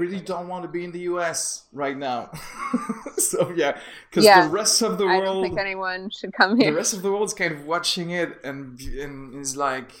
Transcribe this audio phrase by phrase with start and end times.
[0.00, 2.30] Really don't want to be in the US right now.
[3.18, 3.78] so yeah,
[4.08, 6.70] because Yeah, the rest of the I world don't think anyone should come here.
[6.70, 9.92] the rest of the world is kind of watching it and and is like,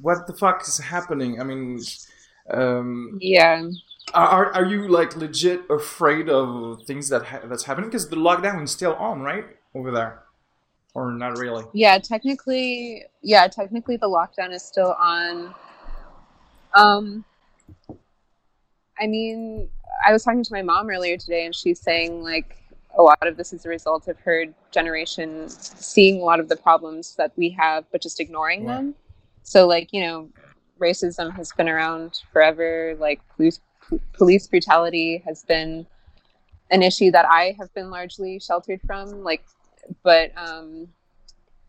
[0.00, 1.40] what the fuck is happening?
[1.40, 1.78] I mean,
[2.50, 3.62] um, yeah.
[4.14, 7.90] are are you like legit afraid of things that ha- that's happening?
[7.90, 10.22] Because the lockdown is still on, right, over there,
[10.94, 11.64] or not really?
[11.72, 15.54] Yeah, technically yeah, technically the lockdown is still on.
[16.74, 17.24] Um
[19.00, 19.68] I mean,
[20.06, 22.56] I was talking to my mom earlier today and she's saying like
[22.96, 26.56] a lot of this is a result of her generation seeing a lot of the
[26.56, 28.94] problems that we have but just ignoring them.
[29.42, 30.28] So like, you know,
[30.80, 33.60] racism has been around forever, like police
[34.12, 35.86] police brutality has been
[36.70, 39.22] an issue that I have been largely sheltered from.
[39.22, 39.44] Like
[40.02, 40.88] but um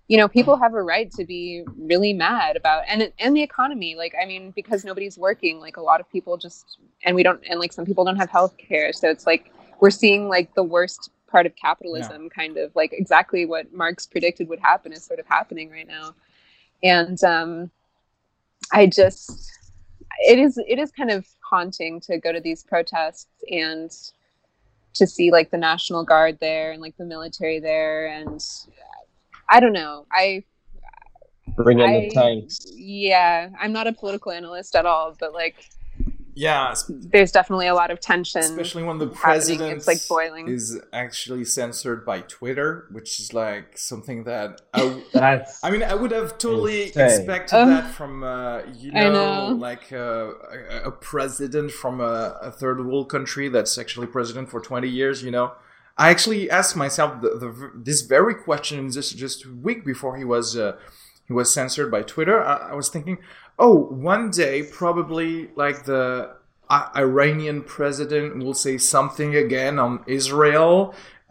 [0.09, 3.95] you know people have a right to be really mad about and and the economy
[3.95, 7.41] like i mean because nobody's working like a lot of people just and we don't
[7.49, 10.63] and like some people don't have health care so it's like we're seeing like the
[10.63, 15.19] worst part of capitalism kind of like exactly what marx predicted would happen is sort
[15.19, 16.13] of happening right now.
[16.83, 17.71] And um
[18.73, 19.51] i just
[20.21, 23.91] it is it is kind of haunting to go to these protests and
[24.95, 28.44] to see like the national guard there and like the military there and
[29.49, 30.43] i don't know i
[31.55, 32.59] Bring in I- the tanks.
[32.75, 35.55] yeah i'm not a political analyst at all but like
[36.35, 40.47] Yeah, there's definitely a lot of tension especially when the president It's, like, boiling.
[40.47, 45.83] is actually censored by Twitter, which is like something that I, w- That's I mean,
[45.83, 47.05] I would have totally Insane.
[47.07, 47.67] expected Ugh.
[47.67, 49.55] that from, uh, you know, know.
[49.69, 50.31] like uh,
[50.77, 55.21] a, a president from a, a third world country that's actually president for 20 years,
[55.23, 55.51] you know.
[56.03, 57.49] I actually asked myself the, the,
[57.87, 60.71] this very question just just a week before he was uh,
[61.27, 62.37] he was censored by Twitter.
[62.51, 63.17] I, I was thinking,
[63.65, 63.75] oh,
[64.11, 65.29] one day probably
[65.63, 66.03] like the
[66.77, 70.71] I- Iranian president will say something again on Israel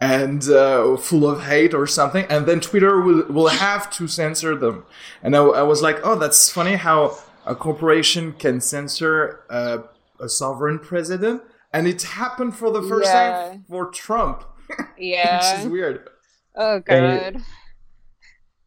[0.01, 4.53] and uh, full of hate or something, and then Twitter will will have to censor
[4.55, 4.77] them.
[5.23, 6.99] And I, I was like, oh, that's funny how
[7.45, 9.77] a corporation can censor uh,
[10.19, 11.41] a sovereign president,
[11.73, 13.31] and it happened for the first Yeah.
[13.31, 14.37] time for Trump,
[14.77, 16.09] which yeah is weird.
[16.55, 17.43] oh And- god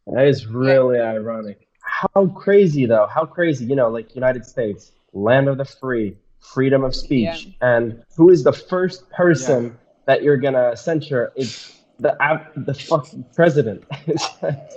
[0.07, 1.65] that is really ironic.
[1.79, 3.07] How crazy though?
[3.07, 3.63] How crazy?
[3.65, 8.43] You know, like United States, land of the free, freedom of speech, and who is
[8.43, 11.31] the first person that you're gonna censure?
[11.37, 12.17] It's the
[12.57, 13.85] the fucking president.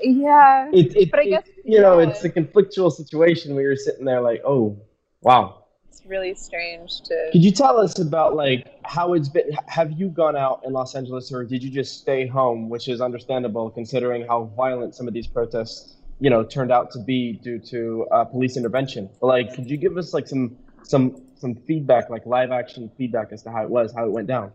[0.02, 3.76] Yeah it, it, But I it- guess- you know it's a conflictual situation where you're
[3.76, 4.78] sitting there like, oh,
[5.22, 5.64] wow.
[6.06, 9.50] Really strange to Could you tell us about like how it's been?
[9.66, 12.68] Have you gone out in Los Angeles, or did you just stay home?
[12.68, 17.00] Which is understandable considering how violent some of these protests, you know, turned out to
[17.00, 19.10] be due to uh, police intervention.
[19.20, 23.32] But, like, could you give us like some some some feedback, like live action feedback
[23.32, 24.52] as to how it was, how it went down?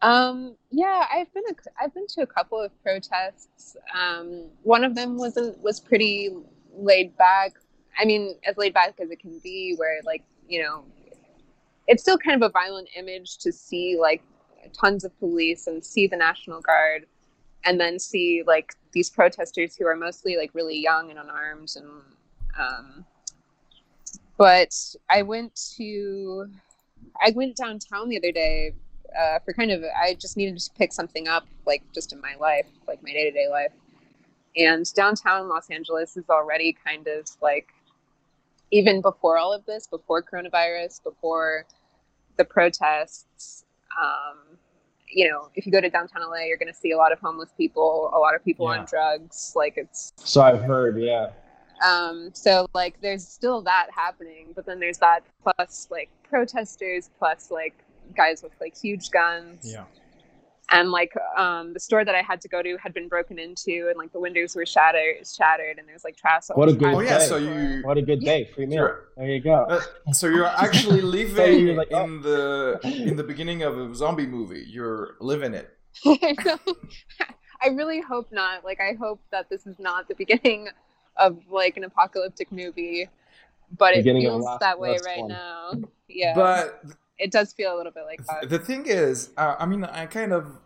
[0.00, 3.76] Um, yeah, I've been a, I've been to a couple of protests.
[3.94, 6.30] Um, one of them was a, was pretty
[6.74, 7.52] laid back.
[7.96, 10.84] I mean, as laid back as it can be, where like you know,
[11.86, 14.22] it's still kind of a violent image to see like
[14.72, 17.06] tons of police and see the National Guard,
[17.64, 21.86] and then see like these protesters who are mostly like really young and unarmed and
[22.58, 23.04] um,
[24.36, 24.74] but
[25.08, 26.46] I went to
[27.24, 28.74] I went downtown the other day
[29.18, 32.34] uh, for kind of I just needed to pick something up like just in my
[32.40, 33.72] life, like my day to day life.
[34.56, 37.68] And downtown Los Angeles is already kind of like
[38.72, 41.66] even before all of this, before coronavirus, before
[42.38, 43.64] the protests.
[44.02, 44.38] Um,
[45.06, 47.20] you know, if you go to downtown LA, you're going to see a lot of
[47.20, 48.80] homeless people, a lot of people Yeah.
[48.80, 49.52] on drugs.
[49.54, 51.28] Like it's So I've heard, yeah.
[51.86, 57.50] um, so like there's still that happening, but then there's that plus like protesters plus
[57.50, 57.74] like
[58.16, 59.70] guys with like huge guns.
[59.70, 59.84] Yeah.
[60.72, 63.86] And like um, the store that I had to go to had been broken into,
[63.88, 66.44] and like the windows were shattered, shattered, and there's like trash.
[66.54, 67.26] What a good Oh yeah, day.
[67.26, 68.96] so you What a good day, free meal.
[69.16, 69.66] There you go.
[69.68, 69.80] Uh,
[70.12, 72.04] so you're actually living you're like, oh.
[72.04, 74.64] in the in the beginning of a zombie movie.
[74.66, 75.70] You're living it.
[76.06, 78.64] I really hope not.
[78.64, 80.68] Like, I hope that this is not the beginning
[81.16, 83.08] of like an apocalyptic movie,
[83.78, 85.28] but it Beginning of feels Last that way right one.
[85.28, 85.72] now.
[86.08, 86.82] Yeah, But
[87.18, 88.48] it does feel a little bit like that.
[88.48, 90.58] the thing is, uh, I mean, I kind of,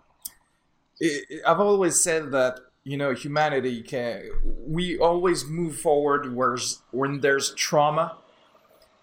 [1.02, 4.22] i I've always said that you know humanity can.
[4.66, 8.16] We always move forward where's when there's trauma,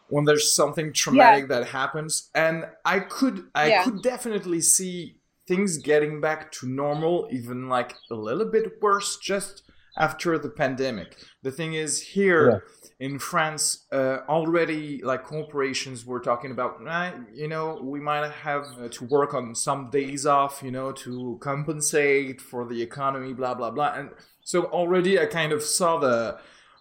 [0.07, 3.83] when there's something traumatic that happens, and I could, I Yeah.
[3.83, 5.17] could definitely see
[5.47, 9.63] things getting back to normal, even like a little bit worse, just
[9.97, 11.17] after the pandemic.
[11.43, 12.63] The thing is here
[12.99, 18.65] in France, uh, already like corporations were talking about, "Ah, you know, we might have
[18.79, 23.53] uh, to work on some days off, you know, to compensate for the economy, blah
[23.53, 23.93] blah blah.
[23.95, 24.11] And
[24.41, 26.39] so already I kind of saw the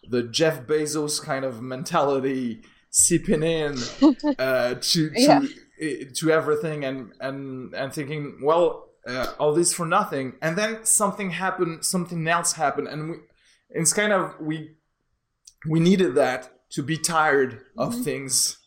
[0.09, 3.77] the Jeff Bezos kind of mentality seeping in
[4.39, 5.41] uh, to to Yeah.
[6.15, 11.31] to everything, and and and thinking, well, uh, all this for nothing, and then something
[11.31, 13.17] happened, something else happened, and we,
[13.71, 14.77] it's kind of we
[15.69, 18.05] we needed that to be tired of Mhm.
[18.05, 18.59] things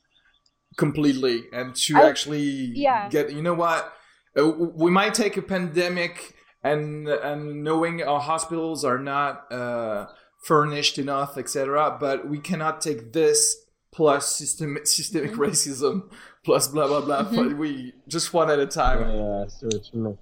[0.77, 2.43] completely and to I- actually
[2.75, 3.07] yeah.
[3.09, 3.93] get you know what
[4.37, 4.47] uh,
[4.83, 6.33] we might take a pandemic
[6.63, 10.07] and and knowing our hospitals are not uh,
[10.43, 13.55] furnished enough etc but we cannot take this
[13.93, 15.37] plus system, systemic Mhm.
[15.47, 16.09] racism
[16.43, 17.35] plus blah blah blah Mhm.
[17.35, 20.17] but we just one at a time Yeah, I see what you mean.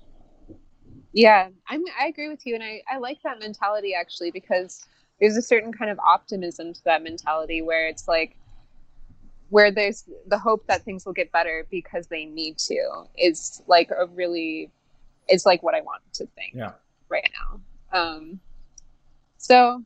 [1.14, 4.86] Yeah, I'm, I agree with you, and I, I like that mentality actually because
[5.20, 8.36] there's a certain kind of optimism to that mentality where it's like
[9.50, 13.92] where there's the hope that things will get better because they need to is like
[13.92, 14.72] a really
[15.28, 16.72] it's like what I want to think Yeah.
[17.10, 17.60] right now.
[17.98, 18.40] Um,
[19.38, 19.84] so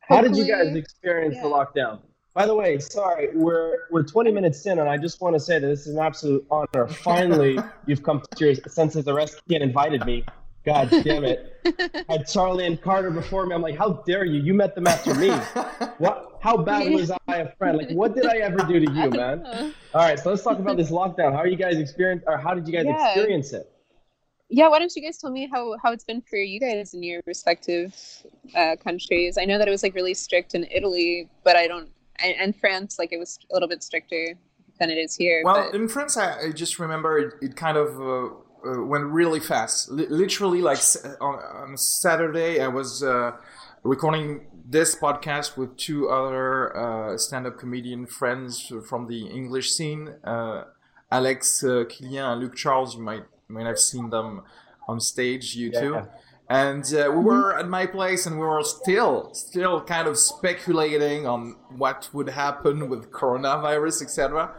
[0.00, 2.00] How did you guys hopefully- experience the lockdown?
[2.34, 5.60] By the way, sorry, we're we're 20 minutes in, and I just want to say
[5.60, 6.88] that this is an absolute honor.
[6.88, 10.24] Finally, you've come to your senses Arezki and invited me.
[10.66, 11.60] God damn it!
[12.08, 13.54] Had Charlie and Carter before me.
[13.54, 14.42] I'm like, how dare you?
[14.42, 15.30] You met them after me.
[15.98, 16.38] What?
[16.42, 17.78] How bad was I a friend?
[17.78, 19.46] Like, what did I ever do to you, man?
[19.94, 21.32] All right, so let's talk about this lockdown.
[21.32, 22.94] How are you guys experience, or how did you guys Yeah.
[23.06, 23.70] experience it?
[24.48, 27.02] Yeah, why don't you guys tell me how, how it's been for you guys in
[27.02, 27.94] your respective
[28.56, 29.38] uh, countries?
[29.38, 31.88] I know that it was like really strict in Italy, but I don't,
[32.22, 34.34] and, and France, like it was a little bit stricter
[34.78, 35.42] than it is here.
[35.44, 39.04] Well, but, in France, I, I just remember it, it kind of uh, uh, went
[39.06, 39.90] really fast.
[39.90, 40.78] Li- literally, like
[41.20, 43.32] on, on Saturday, I was uh,
[43.82, 50.64] recording this podcast with two other uh, stand-up comedian friends from the English scene, uh,
[51.10, 52.96] Alex uh, Killian and Luke Charles.
[52.96, 54.42] You might might have seen them
[54.88, 55.80] on stage, you Yeah.
[55.80, 56.02] two.
[56.48, 61.26] And uh, we were at my place, and we were still, still kind of speculating
[61.26, 64.54] on what would happen with coronavirus, etc.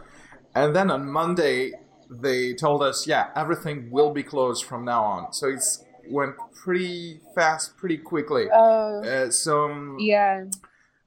[0.54, 1.72] And then on Monday,
[2.10, 5.32] they told us, yeah, everything will be closed from now on.
[5.32, 8.46] So it's went pretty fast, pretty quickly.
[8.52, 10.44] oh, Uh, so, um, yeah.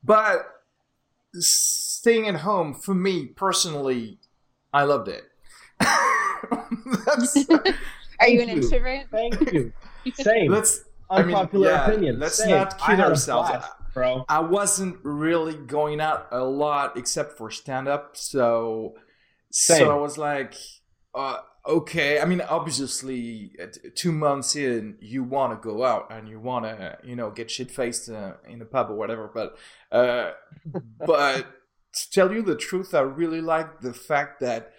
[0.03, 0.45] but
[1.33, 4.19] staying at home for me personally,
[4.73, 5.23] I loved it.
[7.05, 7.45] that's,
[8.19, 8.55] Are you an you.
[8.55, 9.07] introvert?
[9.11, 9.73] Thank you.
[10.15, 10.51] Same.
[10.51, 12.19] let's I mean, Unpopular yeah, opinion.
[12.19, 12.51] let's Same.
[12.51, 13.49] not kid ourselves.
[13.49, 14.25] blast, bro.
[14.29, 18.93] I wasn't really going out a lot except for stand up, so
[19.51, 19.79] Same.
[19.79, 20.53] so I was like,
[21.15, 21.37] uh,
[21.67, 22.19] okay.
[22.19, 26.65] I mean, obviously, at two months in, you want to go out and you want
[26.65, 29.31] to, you know, get shit faced uh, in a pub or whatever.
[29.33, 29.57] But
[29.91, 30.33] uh,
[31.05, 31.47] but
[31.93, 34.73] to tell you the truth, I really like the fact that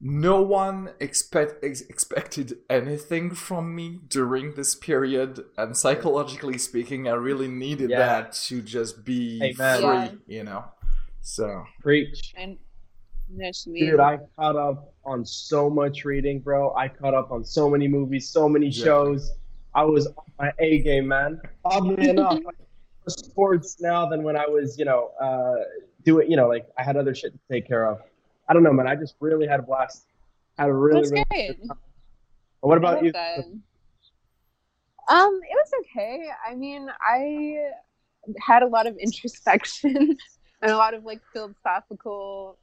[0.00, 7.12] no one expect ex- expected anything from me during this period and psychologically speaking i
[7.12, 7.98] really needed Yeah.
[7.98, 9.80] that to just be Amen.
[9.80, 10.38] free Yeah.
[10.38, 10.64] you know
[11.20, 12.32] so Preach.
[12.36, 12.56] And
[13.30, 13.90] no, what you mean.
[13.90, 16.72] Dude, I caught up on so much reading, bro.
[16.74, 18.84] I caught up on so many movies, so many Yeah.
[18.84, 19.32] shows.
[19.74, 21.38] I was on my A game, man.
[21.66, 22.54] Oddly enough, more
[23.08, 25.56] sports now than when I was, you know, uh,
[26.04, 28.00] doing, you know, like I had other shit to take care of.
[28.48, 28.86] I don't know, man.
[28.86, 30.06] I just really had a blast.
[30.58, 31.60] Had a really, That's really great.
[31.60, 31.78] good time.
[32.60, 33.12] What about you?
[33.12, 33.38] that.
[35.10, 36.28] Um, it was okay.
[36.46, 37.70] I mean, I
[38.40, 39.96] had a lot of introspection
[40.62, 42.58] and a lot of like philosophical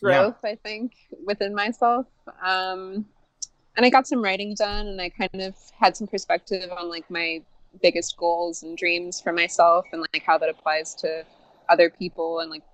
[0.00, 0.92] growth, I think,
[1.24, 2.06] within myself.
[2.42, 3.06] Um,
[3.76, 7.08] and I got some writing done, and I kind of had some perspective on like
[7.10, 7.42] my
[7.80, 11.24] biggest goals and dreams for myself, and like how that applies to
[11.68, 12.64] other people and like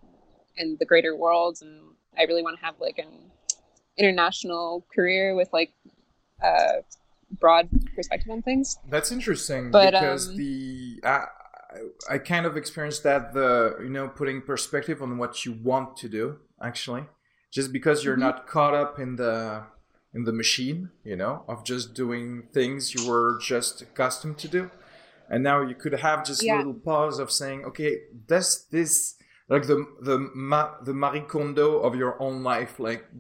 [0.57, 1.59] in the greater world.
[1.61, 1.81] And
[2.19, 3.31] I really want to have like an
[3.97, 5.73] international career with like
[6.43, 6.83] a
[7.41, 8.77] broad perspective on things.
[8.89, 11.25] That's interesting But, because um, the I,
[12.11, 16.09] I kind of experienced that the you know putting perspective on what you want to
[16.09, 17.05] do actually,
[17.53, 18.21] just because you're Mhm.
[18.21, 19.65] not caught up in the
[20.13, 24.71] in the machine, you know, of just doing things you were just accustomed to do,
[25.29, 26.55] and now you could have just Yeah.
[26.55, 29.17] a little pause of saying, okay, does this
[29.49, 33.07] like the the ma, the Marie Kondo of your own life, like.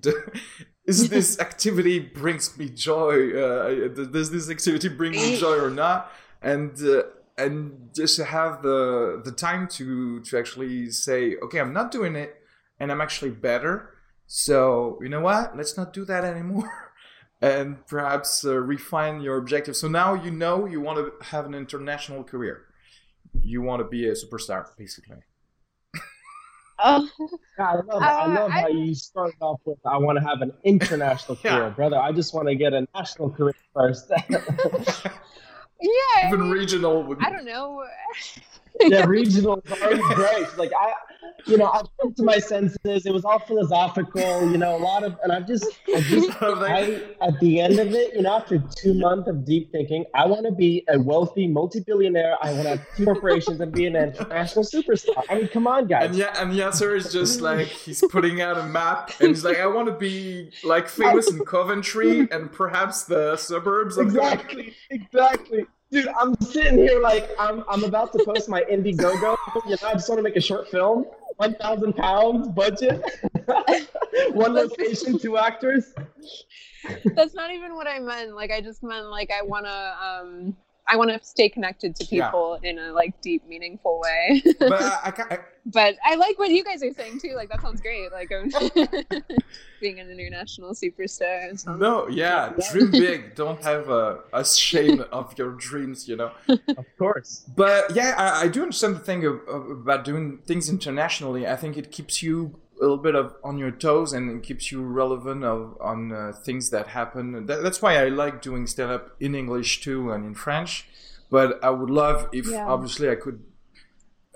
[0.86, 3.32] Is this activity brings me joy?
[3.32, 6.12] Uh, does this activity bring me joy or not?
[6.42, 7.04] And uh,
[7.38, 12.36] and just have the the time to to actually say, okay, I'm not doing it,
[12.78, 13.94] and I'm actually better.
[14.26, 15.56] So you know what?
[15.56, 16.70] Let's not do that anymore,
[17.40, 19.76] and perhaps uh, refine your objective.
[19.76, 22.66] So now you know you want to have an international career.
[23.40, 25.22] You want to be a superstar, basically.
[26.80, 27.08] Oh,
[27.58, 30.24] Yeah, I love, Uh, I love I- how you started off with I want to
[30.24, 31.58] have an international Yeah.
[31.58, 31.98] career, brother.
[31.98, 34.10] I just want to get a national career first.
[34.30, 35.10] yeah.
[35.80, 37.18] I Even mean, regional would.
[37.24, 37.84] I don't know.
[38.80, 40.46] yeah, regional is already great.
[40.58, 40.92] Like I,
[41.46, 43.06] you know, I've come to my senses.
[43.06, 47.02] It was all philosophical, you know, a lot of, and I've just, I just, I,
[47.20, 50.46] at the end of it, you know, after two months of deep thinking, I want
[50.46, 52.36] to be a wealthy multi-billionaire.
[52.42, 55.22] I want to have two corporations and be an international superstar.
[55.28, 56.06] I mean, come on, guys.
[56.06, 59.44] And yeah, and the answer is just like he's putting out a map, and he's
[59.44, 64.74] like, I want to be like famous in Coventry and perhaps the suburbs of Coventry.
[64.90, 65.66] Exactly, exactly.
[65.94, 69.36] Dude, I'm sitting here like I'm I'm about to post my Indiegogo.
[69.64, 71.04] You know, I just want to make a short film.
[71.36, 73.00] One thousand pounds budget.
[74.32, 75.94] One location, two actors.
[77.14, 78.34] That's not even what I meant.
[78.34, 80.56] Like I just meant like I wanna um
[80.86, 82.26] I wanna stay connected to Yeah.
[82.26, 84.42] people in a like deep, meaningful way.
[84.58, 87.32] But I, I, ca- I, but I like what you guys are saying too.
[87.34, 88.12] Like that sounds great.
[88.12, 88.28] Like
[89.80, 91.58] being an international superstar.
[91.58, 93.34] sounds- no, yeah, dream big.
[93.34, 96.32] Don't have a, a shame of your dreams, you know.
[96.48, 97.44] Of course.
[97.56, 101.46] But yeah, I, I do understand the thing of, of, about doing things internationally.
[101.46, 104.70] I think it keeps you a little bit of on your toes and it keeps
[104.72, 107.46] you relevant of on uh, things that happen.
[107.46, 110.88] That, that's why I like doing stand up in English too and in French.
[111.30, 112.66] But I would love if Yeah.
[112.66, 113.42] obviously I could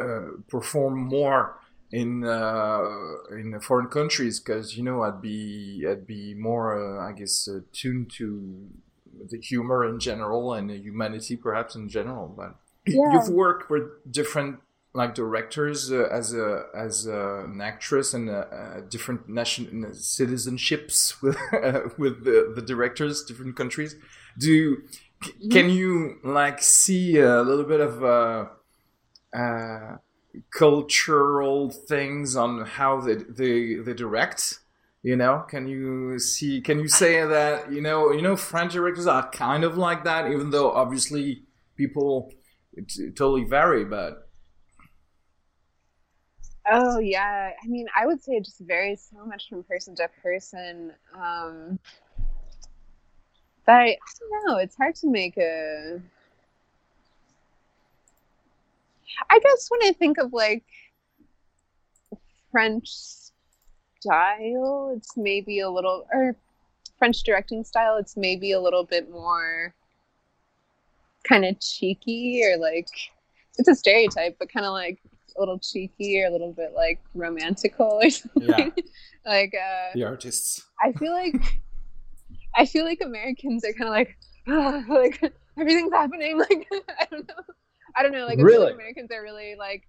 [0.01, 1.59] uh, perform more
[1.91, 2.85] in uh,
[3.31, 7.61] in foreign countries because you know I'd be I'd be more uh, I guess uh,
[7.73, 8.69] tuned to
[9.31, 12.29] the humor in general and the humanity perhaps in general.
[12.29, 12.55] But
[12.87, 13.13] Yeah.
[13.13, 14.61] you've worked with different
[14.95, 21.21] like directors uh, as a as a, an actress and uh, uh, different nation citizenships
[21.23, 21.37] with
[21.99, 23.97] with the, the directors different countries.
[24.39, 24.83] Do
[25.23, 28.47] c- can you like see a little bit of uh,
[29.37, 29.97] uh,
[30.51, 34.61] cultural things on how they, they they direct?
[35.03, 39.07] You know can you see can you say that you know you know french directors
[39.07, 41.45] are kind of like that even though obviously
[41.77, 42.33] people
[43.15, 44.28] totally vary but
[46.71, 47.53] Oh yeah.
[47.63, 50.93] I mean, I would say it just varies so much from person to person.
[51.15, 51.79] Um,
[53.67, 54.57] that I, I don't know.
[54.59, 56.01] It's hard to make a.
[59.31, 60.65] I guess when I think of like
[62.51, 62.89] French
[64.01, 66.37] style, it's maybe a little or
[66.99, 67.97] French directing style.
[67.97, 69.75] It's maybe a little bit more
[71.25, 72.89] kind of cheeky or like
[73.59, 74.99] it's a stereotype, but kind of like
[75.39, 78.49] a little cheeky or a little bit like romantical or something.
[78.49, 78.69] yeah
[79.25, 81.35] like uh the artists I feel like
[82.57, 84.17] I feel like Americans are kind of like
[84.49, 85.21] "Ah, like
[85.59, 86.67] everything's happening like
[87.01, 87.35] I don't know
[87.97, 88.65] I don't know like I feel Really?
[88.67, 89.87] like Americans are really like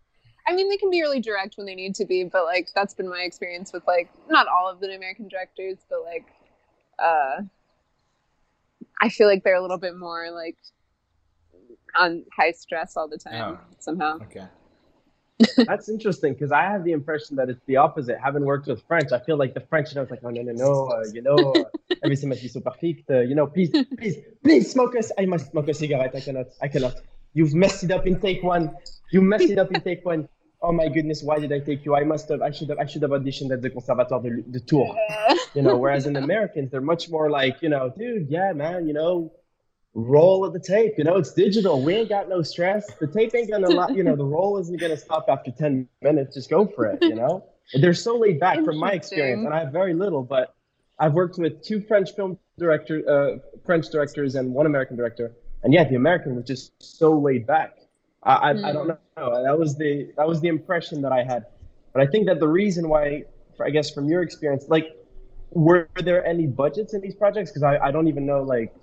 [0.47, 2.93] I mean they can be really direct when they need to be but like that's
[2.93, 6.25] been my experience with like not all of the American directors but like
[6.99, 7.41] uh
[9.01, 10.57] I feel like they're a little bit more like
[11.95, 13.75] on high stress all the time Oh.
[13.79, 14.45] somehow okay
[15.57, 18.17] That's interesting because I have the impression that it's the opposite.
[18.19, 20.41] Having worked with French, I feel like the French, you know, it's like, oh, no,
[20.41, 21.63] no, no, uh, you know, uh,
[22.03, 23.09] everything must be so perfect.
[23.09, 26.13] Uh, you know, please, please, please smoke a, I must smoke a cigarette.
[26.15, 26.95] I cannot, I cannot.
[27.33, 28.75] You've messed it up in take one.
[29.11, 30.27] You messed it up in take one.
[30.61, 31.95] Oh my goodness, why did I take you?
[31.95, 34.59] I must have, I should have, I should have auditioned at the Conservatoire de, de
[34.59, 34.93] Tours.
[35.53, 38.93] You know, whereas in Americans, they're much more like, you know, dude, yeah, man, you
[38.93, 39.31] know,
[39.93, 40.93] roll of the tape.
[40.97, 41.81] You know, it's digital.
[41.81, 42.89] We ain't got no stress.
[42.99, 46.35] The tape ain't gonna, lo- you know, the roll isn't gonna stop after ten minutes.
[46.35, 46.99] Just go for it.
[47.01, 50.23] You know, they're so laid back from my experience, and I have very little.
[50.23, 50.53] But
[50.99, 55.31] I've worked with two French film director, uh, French directors, and one American director,
[55.63, 57.75] and yeah, the American was just so laid back.
[58.23, 58.97] I, I, I don't know.
[59.15, 61.45] That was the that was the impression that I had.
[61.93, 63.23] But I think that the reason why,
[63.57, 64.95] for, I guess, from your experience, like,
[65.51, 67.49] were there any budgets in these projects?
[67.49, 68.75] Because I, I don't even know, like,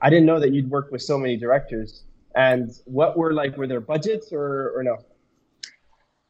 [0.00, 2.04] I didn't know that you'd worked with so many directors.
[2.34, 4.98] And what were like were there budgets or or no?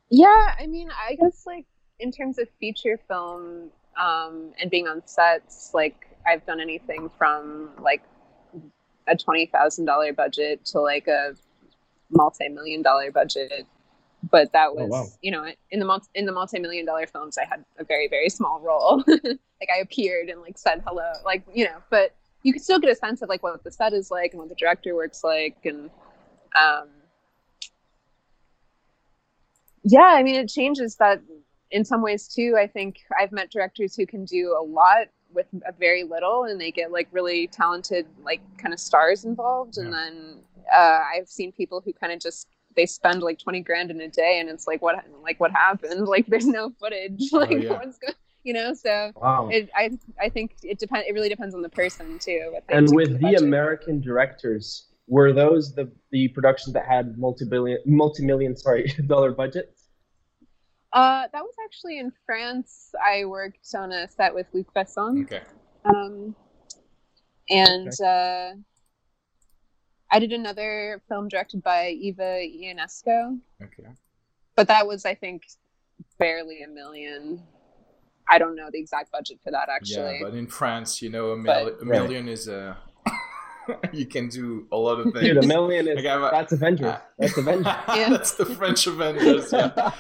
[0.09, 1.67] Yeah, I mean, I guess like
[1.99, 3.71] in terms of feature film
[4.01, 8.03] um, and being on sets, like I've done anything from like
[9.09, 11.35] a twenty thousand dollar budget to like a
[12.11, 13.67] multi million dollar budget.
[14.31, 15.07] But that was, oh, wow.
[15.23, 18.09] you know, in the multi- in the multi million dollar films, I had a very
[18.09, 19.03] very small role.
[19.09, 21.83] like I appeared and like said hello, like you know.
[21.91, 22.15] But
[22.47, 24.49] you can still get a sense of like what the set is like and what
[24.49, 25.91] the director works like, and
[26.55, 26.87] um,
[29.83, 31.21] yeah, I mean, it changes that
[31.73, 32.57] in some ways too.
[32.57, 36.61] I think I've met directors who can do a lot with a very little, and
[36.61, 39.77] they get like really talented, like kind of stars involved.
[39.77, 39.83] Yeah.
[39.83, 40.37] And then
[40.73, 44.09] uh, I've seen people who kind of just they spend like 20 grand in a
[44.09, 47.73] day and it's like what like what happened like there's no footage like oh, yeah.
[47.73, 48.15] what's good
[48.47, 49.49] you know so wow.
[49.51, 53.21] it, i i think it depends it really depends on the person too and with
[53.21, 59.33] the, the american directors were those the the productions that had multi-billion multi-million sorry dollar
[59.33, 59.87] budgets
[60.93, 62.91] uh, that was actually in France.
[63.07, 65.25] I worked on a set with Luc Besson.
[65.25, 65.43] Okay.
[65.85, 66.35] Um,
[67.51, 68.55] and okay.
[68.55, 68.55] uh,
[70.11, 73.39] I did another film directed by Eva Ionesco.
[73.63, 73.91] Okay.
[74.55, 75.43] But that was, I think,
[76.19, 77.43] barely a million.
[78.29, 80.19] I don't know the exact budget for that actually.
[80.21, 82.33] Yeah, but in France, you know, a, mil- but, a million right.
[82.33, 82.77] is a
[83.93, 85.27] you can do a lot of things.
[85.27, 86.87] Dude, a million is like that's Avengers.
[86.87, 87.67] Uh, that's Avengers.
[87.89, 88.09] yeah.
[88.11, 89.53] that's the French Avengers.
[89.53, 89.73] Yeah.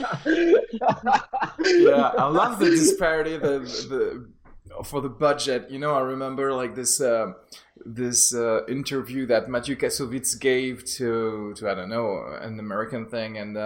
[1.64, 3.36] yeah, I love the disparity.
[3.36, 5.70] The the for the budget.
[5.70, 7.32] You know, I remember like this uh,
[7.84, 13.38] this uh, interview that Mathieu Kassovitz gave to to I don't know an American thing
[13.38, 13.56] and.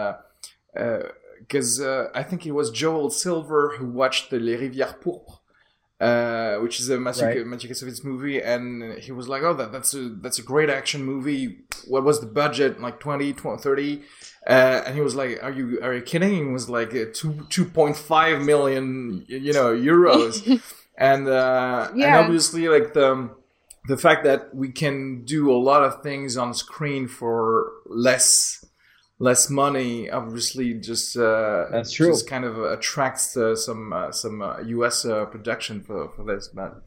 [1.40, 5.40] Because uh, I think it was Joel Silver who watched the Les Rivières Pourpres,
[6.00, 7.60] uh, which is a Mathieu, right.
[7.60, 11.58] Kassovitz movie, and he was like, "Oh, that, that's a that's a great action movie.
[11.88, 12.80] What was the budget?
[12.80, 14.02] Like 20, 20 30?
[14.46, 17.46] Uh, and he was like, "Are you are you kidding?" He was like, uh, "Two
[17.50, 20.62] two point five million, you know, euros."
[20.96, 22.06] and uh, yeah.
[22.06, 23.30] and obviously, like the
[23.86, 28.59] the fact that we can do a lot of things on screen for less
[29.20, 32.08] less money obviously just uh, that's true.
[32.08, 36.48] just kind of attracts uh, some uh, some us uh, uh, production for, for this
[36.48, 36.82] but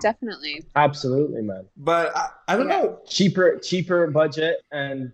[0.00, 0.62] definitely.
[0.76, 1.66] Absolutely man.
[1.76, 2.82] But i, I don't yeah.
[2.82, 3.00] know.
[3.08, 5.12] Cheaper cheaper budget and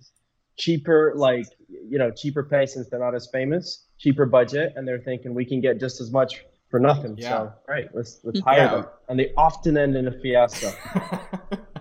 [0.57, 5.01] cheaper like you know cheaper pay since they're not as famous cheaper budget and they're
[5.01, 7.17] thinking we can get just as much for nothing.
[7.17, 7.29] Yeah.
[7.29, 8.69] so right let's let's hire yeah.
[8.69, 8.87] them.
[9.09, 10.73] And they often end in a fiasco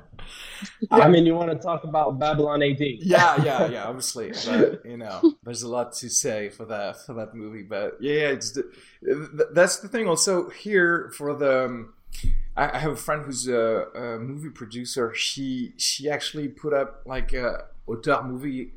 [0.92, 2.80] I mean, you want to talk about Babylon AD?
[2.80, 3.84] Yeah, yeah, yeah.
[3.86, 7.64] Obviously, but you know, there's a lot to say for that for that movie.
[7.64, 8.70] But yeah, it's the,
[9.54, 10.08] that's the thing.
[10.08, 11.94] Also, here for the, um,
[12.56, 15.14] I have a friend who's a, a, movie producer.
[15.14, 18.74] She she actually put up like a auteur movie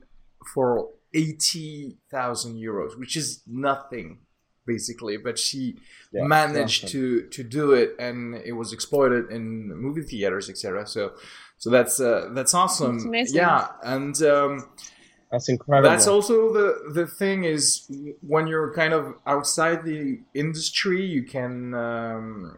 [0.54, 4.18] for eighty thousand euros, which is nothing
[4.66, 5.76] basically but she
[6.12, 11.12] yeah, managed to to do it and it was exploited in movie theaters etc so
[11.60, 13.12] so that's uh, that's awesome.
[13.12, 14.66] That's yeah, and um,
[15.30, 15.90] that's incredible.
[15.90, 17.86] That's also the the thing is
[18.26, 22.56] when you're kind of outside the industry, you can um,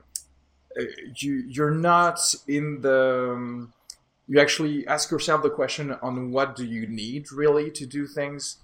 [0.79, 0.85] uh,
[1.17, 3.73] you you're not in the um,
[4.29, 8.59] you actually ask yourself the question on what do you need really to do things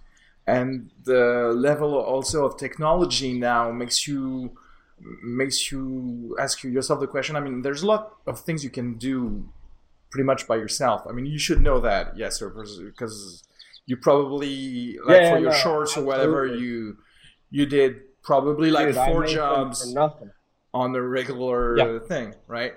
[0.49, 4.51] and the level also of technology now makes you
[5.23, 8.89] makes you ask yourself the question i mean there's a lot of things you can
[8.99, 9.49] do
[10.11, 11.07] pretty much by yourself.
[11.09, 13.45] I mean, you should know that, yes, sir because
[13.87, 16.99] you probably like yeah, for your no, shorts or whatever you
[17.51, 19.95] you did probably like Dude, four jobs
[20.75, 21.99] on the regular yeah.
[22.07, 22.75] thing, right?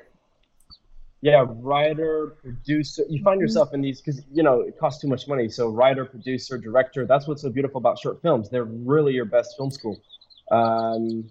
[1.21, 3.03] Yeah, writer, producer.
[3.07, 5.49] You find yourself in these because you know it costs too much money.
[5.49, 7.05] So writer, producer, director.
[7.05, 8.49] That's what's so beautiful about short films.
[8.49, 10.01] They're really your best film school.
[10.49, 11.29] Um,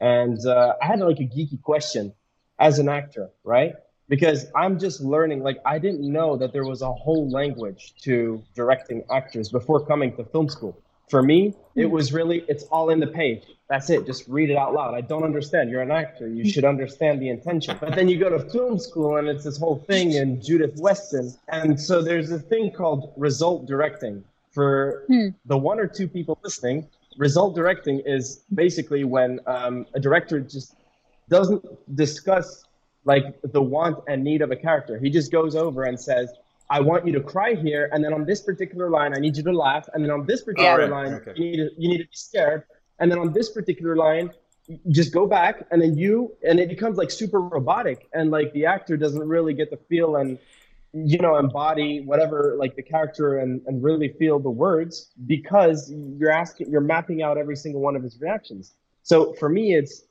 [0.00, 2.12] and uh, I had like a geeky question
[2.58, 3.74] as an actor, right?
[4.08, 5.42] because I'm just learning.
[5.42, 10.14] Like, I didn't know that there was a whole language to directing actors before coming
[10.16, 10.80] to film school.
[11.08, 13.42] For me, it was really, it's all in the page.
[13.68, 14.06] That's it.
[14.06, 14.94] Just read it out loud.
[14.94, 15.70] I don't understand.
[15.70, 16.28] You're an actor.
[16.28, 17.76] You should understand the intention.
[17.80, 21.32] But then you go to film school and it's this whole thing in Judith Weston.
[21.48, 24.24] And so there's a thing called result directing.
[24.52, 25.28] For hmm.
[25.46, 26.86] the one or two people listening,
[27.18, 30.76] result directing is basically when um, a director just
[31.28, 31.64] doesn't
[31.96, 32.64] discuss
[33.04, 34.98] like the want and need of a character.
[34.98, 36.32] He just goes over and says,
[36.70, 39.42] I want you to cry here, and then on this particular line, I need you
[39.42, 41.32] to laugh, and then on this particular line, okay.
[41.36, 42.64] you need to you need to be scared,
[42.98, 44.30] and then on this particular line,
[44.90, 48.64] just go back and then you and it becomes like super robotic and like the
[48.64, 50.38] actor doesn't really get the feel and
[50.92, 56.30] you know embody whatever like the character and, and really feel the words because you're
[56.30, 58.72] asking you're mapping out every single one of his reactions
[59.02, 60.04] so for me it's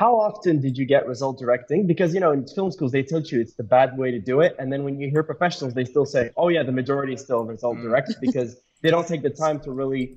[0.00, 3.30] how often did you get result directing because you know in film schools they teach
[3.32, 5.84] you it's the bad way to do it and then when you hear professionals they
[5.84, 7.82] still say oh yeah the majority is still result Mm.
[7.82, 8.50] direct because
[8.82, 10.16] they don't take the time to really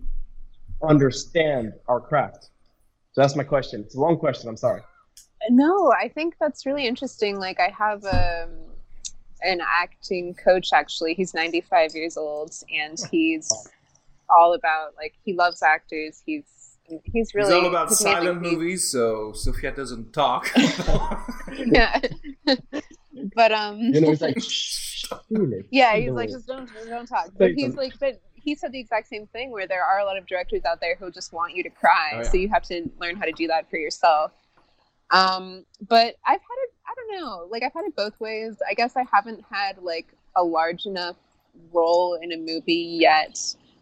[0.81, 2.49] understand our craft
[3.13, 4.81] so that's my question it's a long question i'm sorry
[5.49, 7.33] No, I think that's really interesting.
[7.47, 8.49] Like I have um,
[9.51, 11.13] an acting coach actually.
[11.19, 13.47] He's 95 years old and he's
[14.35, 16.13] all about like he loves actors.
[16.25, 16.47] He's
[17.03, 20.51] he's really it's all about he's silent He- movies, so Sophia doesn't talk.
[21.57, 21.99] Yeah.
[23.35, 26.69] but um you know it's like shh, feel it, yeah, feel he's like just don't
[26.87, 27.29] don't talk.
[27.37, 30.17] But he's like but he said the exact same thing where there are a lot
[30.17, 32.11] of directors out there who just want you to cry.
[32.13, 32.23] Oh, yeah.
[32.23, 34.31] So you have to learn how to do that for yourself.
[35.11, 38.57] Um, but I've had it I don't know, like I've had it both ways.
[38.69, 41.15] I guess I haven't had like a large enough
[41.71, 43.37] role in a movie yet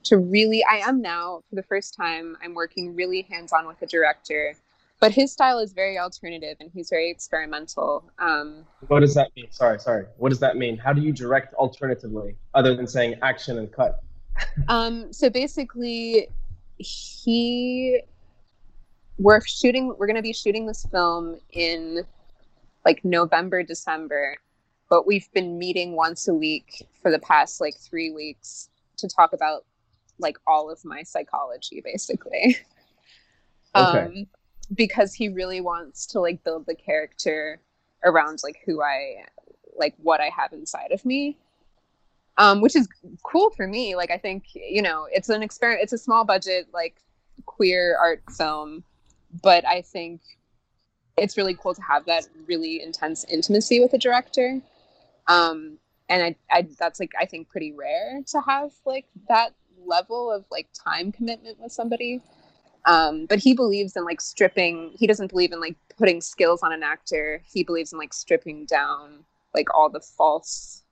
[0.06, 3.82] to really I am now for the first time I'm working really hands on with
[3.82, 4.56] a director.
[5.00, 8.10] But his style is very alternative and he's very experimental.
[8.20, 11.54] Um, what does that mean sorry sorry what does that mean how do you direct
[11.56, 14.00] alternatively other than saying action and cut
[14.68, 16.28] Um, so basically,
[16.78, 18.02] he
[19.18, 19.96] we're shooting.
[19.98, 22.04] We're going to be shooting this film in
[22.86, 24.38] like November, December,
[24.90, 29.34] but we've been meeting once a week for the past like three weeks to talk
[29.34, 29.66] about
[30.24, 32.58] like all of my psychology, basically.
[33.76, 34.00] Okay.
[34.06, 34.28] Um,
[34.76, 37.60] because he really wants to like build the character
[38.04, 39.26] around like who I
[39.76, 41.40] like what I have inside of me
[42.38, 42.88] um, which is
[43.24, 43.96] cool for me.
[43.96, 45.84] Like I think you know it's an experiment.
[45.84, 46.96] It's a small budget like
[47.46, 48.84] queer art film,
[49.42, 50.22] but I think
[51.18, 54.62] it's really cool to have that really intense intimacy with a director.
[55.28, 55.78] Um,
[56.10, 59.54] and I, I that's like I think pretty rare to have like that
[59.86, 62.22] level of like time commitment with somebody.
[62.86, 64.92] Um, but he believes in like stripping.
[64.96, 67.42] He doesn't believe in like putting skills on an actor.
[67.46, 70.84] He believes in like stripping down like all the false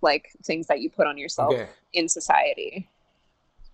[0.00, 1.68] like things that you put on yourself okay.
[1.92, 2.88] in society.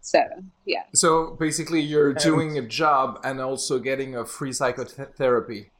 [0.01, 0.23] So
[0.65, 5.71] yeah, So basically, you're And- doing a job and also getting a free psychotherapy.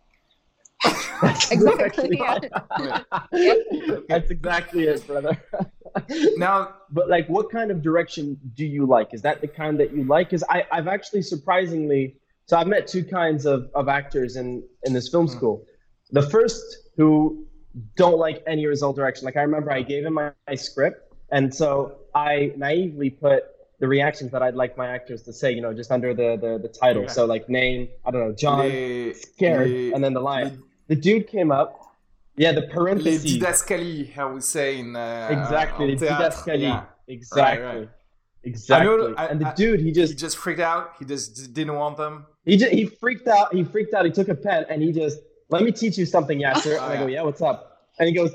[1.51, 2.21] exactly.
[2.21, 3.03] Yeah.
[4.09, 5.43] That's exactly it, brother.
[6.37, 9.13] Now, but like, what kind of direction do you like?
[9.13, 10.29] Is that the kind that you like?
[10.29, 14.93] Because I, I've actually surprisingly, so I've met two kinds of, of actors in in
[14.93, 15.33] this film Hmm.
[15.37, 15.65] school.
[16.11, 16.65] The first
[16.97, 17.45] who
[17.97, 19.25] don't like any result direction.
[19.25, 23.45] Like I remember I gave him my, my script, and so I naively put
[23.81, 26.59] the reactions that I'd like my actors to say, you know, just under the the,
[26.59, 27.03] the title.
[27.03, 27.09] Yeah.
[27.11, 30.63] So like name, I don't know, John, les, scared, les- and then the line.
[30.89, 31.85] The dude came up.
[32.39, 33.39] Yeah, the les parentheses.
[33.39, 36.19] didascalies, how we say in uh, Exactly, en the théâtre.
[36.19, 36.61] didascalie.
[36.63, 36.85] Yeah.
[37.09, 37.67] Exactly.
[37.67, 37.89] Right, right.
[38.45, 39.15] Exactly.
[39.17, 40.93] I- and the I- dude, he He just just freaked out.
[40.99, 42.27] He just didn't want them.
[42.45, 43.53] he just he freaked out.
[43.53, 44.05] He freaked out.
[44.05, 45.19] He took a pen and he just
[45.51, 46.73] let me teach you something, Yasser.
[46.77, 47.17] And Oh, I go, yeah.
[47.17, 47.89] yeah, what's up?
[47.99, 48.33] And he goes,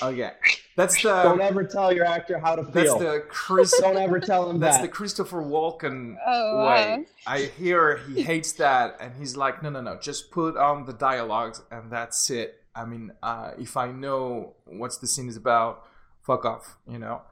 [0.00, 0.30] Okay,
[0.76, 1.22] that's the.
[1.24, 3.76] don't ever tell your actor how to Um, that's the Chris.
[3.80, 4.82] Don't ever tell him That's that.
[4.82, 6.98] the Christopher Walken Oh, way.
[6.98, 7.04] wow.
[7.26, 10.92] I hear he hates that, and he's like, no, no, no, just put on the
[10.92, 12.61] dialogues, and that's it.
[12.74, 15.84] I mean, uh, if I know what the scene is about,
[16.22, 17.22] fuck off, you know.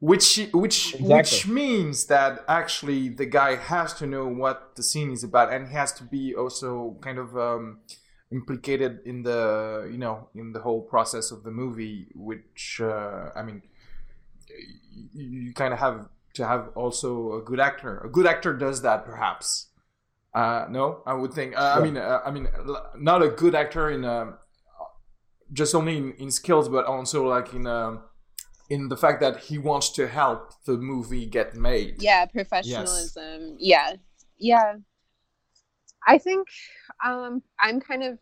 [0.00, 1.14] Which which Exactly.
[1.14, 5.68] which means that actually the guy has to know what the scene is about, and
[5.68, 7.80] he has to be also kind of um,
[8.30, 12.12] implicated in the you know in the whole process of the movie.
[12.14, 13.62] Which uh, I mean,
[15.12, 17.98] you, you kind of have to have also a good actor.
[17.98, 19.66] A good actor does that, perhaps.
[20.32, 21.56] Uh, no, I would think.
[21.56, 22.46] Uh, I mean, uh, I mean,
[22.96, 24.38] not a good actor in um
[25.52, 28.02] just only in, in skills, but also like in um
[28.70, 32.02] in the fact that he wants to help the movie get made.
[32.02, 33.56] yeah, professionalism.
[33.58, 33.94] Yeah,
[34.36, 34.76] yeah.
[36.06, 36.48] I think
[37.04, 38.18] um, I'm kind of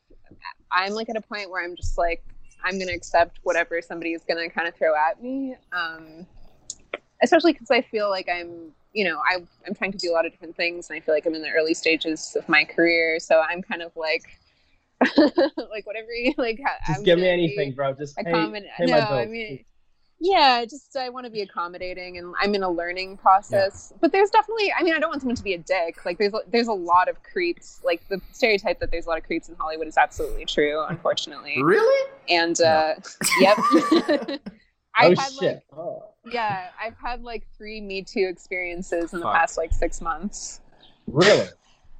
[0.71, 2.23] I'm like at a point where I'm just like
[2.65, 5.57] I'm gonna accept whatever somebody is gonna kind of throw at me.
[5.73, 6.27] Um,
[7.23, 10.27] especially because I feel like I'm you know I, I'm trying to do a lot
[10.27, 13.19] of different things, and I feel like I'm in the early stages of my career,
[13.19, 14.23] so I'm kind of like
[15.71, 16.61] like whatever you like.
[16.65, 17.93] ha- Just I'm give me anything, bro.
[17.95, 18.71] Just pay, accommodate.
[18.79, 19.11] pay no, my bills.
[19.13, 19.65] I mean,
[20.19, 23.93] yeah, just I want to be accommodating, and I'm in a learning process.
[24.01, 26.07] But there's definitely, I mean, I don't want someone to be a dick.
[26.07, 27.81] Like, there's there's a lot of creeps.
[27.85, 31.63] Like the stereotype that there's a lot of creeps in Hollywood is absolutely true, unfortunately.
[31.63, 32.11] Really?
[32.31, 32.95] And uh,
[33.41, 34.39] yep, oh
[34.95, 35.41] I've had shit.
[35.43, 36.05] like Oh.
[36.33, 39.35] yeah, I've had like three Me Too experiences in the Fuck.
[39.35, 40.63] past like six months.
[41.07, 41.49] Really?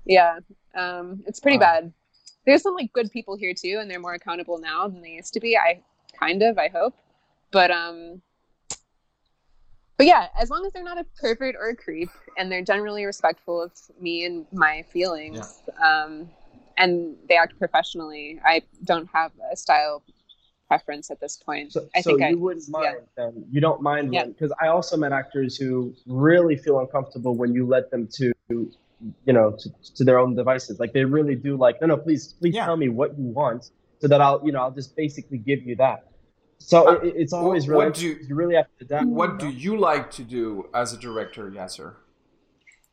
[0.07, 0.39] Yeah.
[0.75, 1.81] Um, it's pretty Wow.
[1.81, 1.93] bad.
[2.47, 5.35] There's some like good people here too, and they're more accountable now than they used
[5.35, 5.57] to be.
[5.57, 5.81] I
[6.19, 6.95] kind of, I hope,
[7.51, 8.23] but um,
[9.97, 13.05] but yeah, as long as they're not a pervert or a creep, and they're generally
[13.05, 16.29] respectful of me and my feelings, um,
[16.77, 20.03] and they act professionally, I don't have a style
[20.69, 21.73] preference at this point.
[21.73, 22.73] So, I so think you I, wouldn't yeah.
[22.73, 23.45] mind then?
[23.51, 24.27] You don't mind Yeah.
[24.27, 28.33] because I also met actors who really feel uncomfortable when you let them to,
[29.25, 30.81] you know, to, to their own devices.
[30.81, 31.57] Like they really do.
[31.57, 32.65] Like, no, no, please, please Yeah.
[32.65, 35.77] tell me what you want, so that I'll, you know, I'll just basically give you
[35.77, 36.05] that.
[36.59, 39.07] So Uh, it, it's always what really do you- you really have to adapt.
[39.07, 41.95] What do you like to do as a director, Yasser?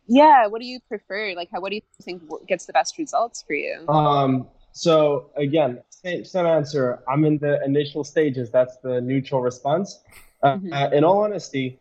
[0.08, 0.48] yeah.
[0.48, 1.34] What do you prefer?
[1.36, 1.62] Like, how?
[1.62, 3.86] What do you think gets the best results for you?
[3.88, 7.00] Um, so again, same, same answer.
[7.08, 8.52] I'm in the initial stages.
[8.52, 10.04] That's the neutral response.
[10.42, 10.74] Uh, Mhm.
[10.74, 11.80] uh, in all honesty,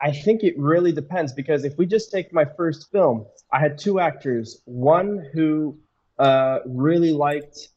[0.00, 3.78] I think it really depends because if we just take my first film, I had
[3.78, 4.62] two actors.
[4.64, 5.78] One who
[6.18, 7.68] uh, really liked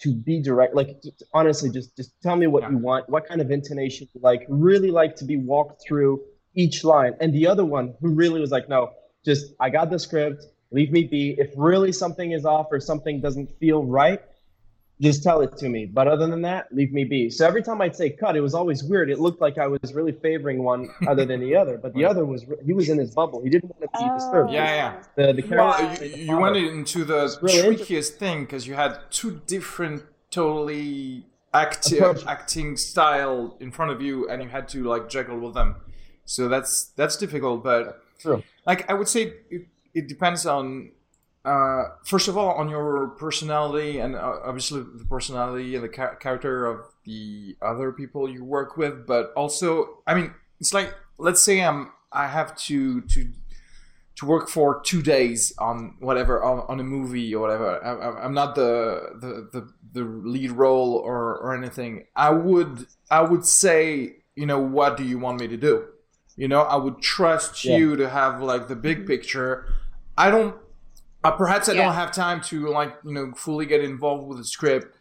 [0.00, 0.74] to be direct.
[0.74, 1.02] Like
[1.34, 2.70] honestly, just just tell me what Yeah.
[2.70, 4.46] you want, what kind of intonation you like.
[4.48, 6.20] Really like to be walked through
[6.54, 7.14] each line.
[7.20, 8.92] And the other one who really was like, no,
[9.24, 10.46] just I got the script.
[10.72, 11.34] Leave me be.
[11.38, 14.20] If really something is off or something doesn't feel right,
[15.00, 15.86] just tell it to me.
[15.86, 17.30] But other than that, leave me be.
[17.30, 19.10] So every time I'd say cut, it was always weird.
[19.10, 21.78] It looked like I was really favoring one other than the other.
[21.78, 23.42] But the other was he was in his bubble.
[23.42, 24.52] He didn't want to be oh, disturbed.
[24.52, 25.02] Yeah, yeah.
[25.16, 26.04] The the Well, character.
[26.06, 31.26] you, you went into the It's really trickiest thing because you had two different, totally
[31.52, 35.76] active acting style in front of you, and you had to like juggle with them.
[36.24, 38.42] So that's that's difficult, but True.
[38.66, 40.92] like I would say, it, it depends on
[41.44, 46.14] uh, first of all on your personality and uh, obviously the personality and the cha-
[46.16, 51.40] character of the other people you work with, but also I mean it's like let's
[51.42, 53.32] say I'm I have to to
[54.16, 57.82] to work for two days on whatever on, on a movie or whatever.
[57.82, 62.04] I, I- I'm not the, the the the lead role or or anything.
[62.14, 65.86] I would I would say you know what do you want me to do?
[66.36, 67.76] You know I would trust Yeah.
[67.78, 69.66] you to have like the big picture.
[70.18, 70.54] I don't.
[71.22, 71.84] Uh, perhaps I Yeah.
[71.84, 74.96] don't have time to like you know fully get involved with the script.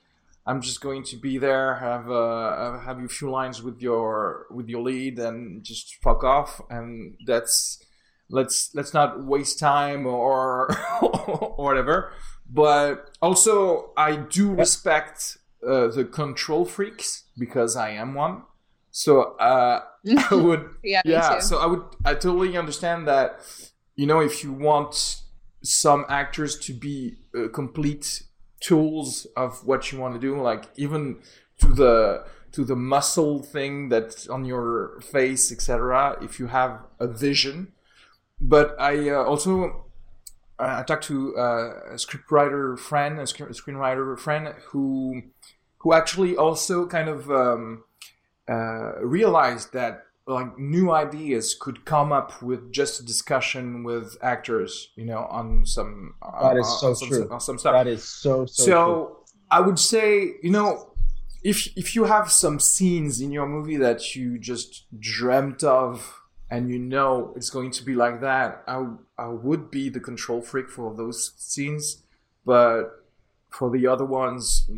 [0.45, 4.67] I'm just going to be there, have uh, have a few lines with your with
[4.67, 6.59] your lead, and just fuck off.
[6.69, 7.83] And that's
[8.29, 12.11] let's let's not waste time or or whatever.
[12.51, 18.43] But also, I do respect uh, the control freaks because I am one.
[18.91, 19.81] So uh,
[20.31, 23.41] I would yeah, yeah so i would i totally understand that
[23.95, 25.21] you know if you want
[25.61, 28.23] some actors to be uh, complete
[28.61, 31.19] tools of what you want to do like even
[31.59, 37.07] to the to the muscle thing that's on your face etc if you have a
[37.07, 37.71] vision.
[38.41, 39.85] But i uh, also
[40.59, 45.21] uh, i talked to uh, a scriptwriter friend a sc- screenwriter friend who
[45.79, 47.83] who actually also kind of um,
[48.49, 54.91] uh, realized that like new ideas could come up with just a discussion with actors,
[54.95, 57.29] you know, on some That is on, so on some, true.
[57.31, 57.73] on some stuff.
[57.73, 58.63] That is so so.
[58.63, 59.15] so true.
[59.51, 60.93] I would say, you know,
[61.43, 66.69] if if you have some scenes in your movie that you just dreamt of and
[66.69, 68.85] you know it's going to be like that, I
[69.17, 72.03] I would be the control freak for those scenes,
[72.45, 73.05] but
[73.49, 74.69] for the other ones,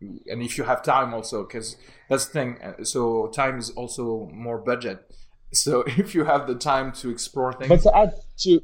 [0.00, 1.76] and if you have time also, because
[2.08, 2.58] that's the thing.
[2.62, 4.98] uh, So time is also more budget.
[5.52, 8.60] So if you have the time to explore things, But to add to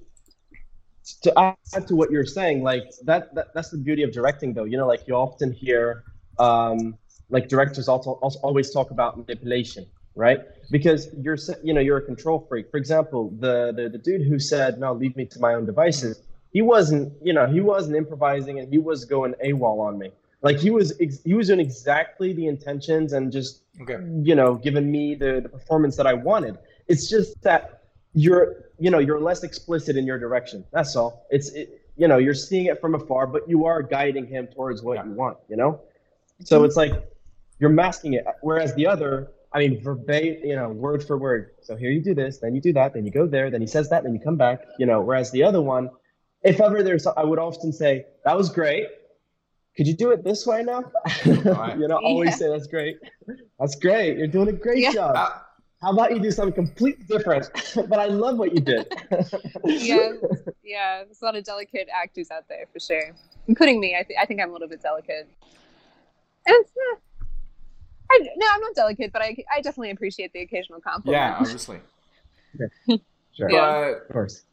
[1.22, 4.64] to add to what you're saying, like that, that that's the beauty of directing, though.
[4.64, 6.04] You know, like you often hear,
[6.38, 6.98] um,
[7.30, 10.40] like directors also, also always talk about manipulation, right?
[10.70, 12.70] Because you're you know you're a control freak.
[12.70, 16.20] For example, the the, the dude who said no, leave me to my own devices.
[16.52, 20.10] He wasn't, you know, he wasn't improvising, and he was going AWOL on me.
[20.42, 24.56] Like he was, ex- he was doing exactly the intentions and just okay, you know,
[24.56, 26.58] given me the, the performance that I wanted.
[26.88, 30.64] It's just that you're, you know, you're less explicit in your direction.
[30.72, 31.26] That's all.
[31.30, 34.82] It's, it, you know, you're seeing it from afar, but you are guiding him towards
[34.82, 35.04] what Yeah.
[35.04, 35.80] you want, you know?
[36.44, 36.92] So it's like
[37.60, 38.24] you're masking it.
[38.40, 41.52] Whereas the other, I mean, verbatim, you know, word for word.
[41.62, 43.66] So here you do this, then you do that, then you go there, then he
[43.66, 45.00] says that, then you come back, you know.
[45.00, 45.90] Whereas the other one,
[46.42, 48.88] if ever there's, I would often say, that was great.
[49.76, 50.84] Could you do it this way now?
[51.24, 51.78] Right.
[51.78, 52.36] you know, always Yeah.
[52.36, 52.98] say that's great.
[53.58, 54.18] That's great.
[54.18, 54.92] You're doing a great Yeah.
[54.92, 55.16] job.
[55.16, 55.30] Uh,
[55.80, 57.50] How about you do something completely different?
[57.88, 58.86] but I love what you did.
[59.64, 60.12] yeah,
[60.62, 61.04] yeah.
[61.04, 63.12] There's a lot of delicate actors out there for sure,
[63.48, 63.96] including me.
[63.98, 65.26] I, th- I think I'm a little bit delicate.
[66.46, 67.24] And it's, eh,
[68.10, 71.20] I, no, I'm not delicate, but I, I definitely appreciate the occasional compliment.
[71.20, 71.80] yeah, obviously.
[73.34, 73.50] Sure.
[73.50, 73.92] Yeah.
[74.06, 74.44] Of course.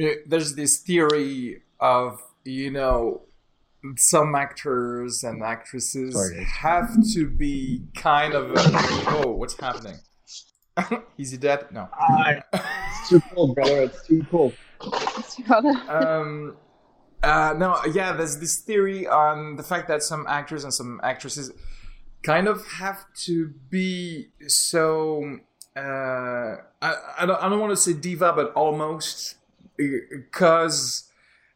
[0.00, 3.22] Uh, there's this theory of you know,
[3.96, 6.44] some actors and actresses Sorry.
[6.44, 8.52] have to be kind of.
[8.56, 9.96] oh, what's happening?
[11.18, 11.66] Is he dead?
[11.72, 11.88] No.
[12.52, 13.82] It's too cold, brother.
[13.82, 14.54] It's too cold.
[15.88, 16.56] um,
[17.22, 21.52] uh, no, yeah, there's this theory on the fact that some actors and some actresses
[22.22, 25.38] kind of have to be so.
[25.76, 29.36] Uh, I, I don't, I don't want to say diva, but almost
[29.76, 31.09] because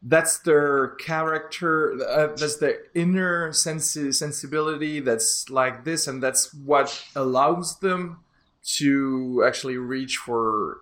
[0.04, 7.04] that's their character uh, that's their inner sensi- sensibility that's like this and that's what
[7.16, 8.18] allows them
[8.62, 10.78] to actually reach for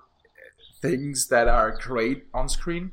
[0.80, 2.90] things that are great on screen.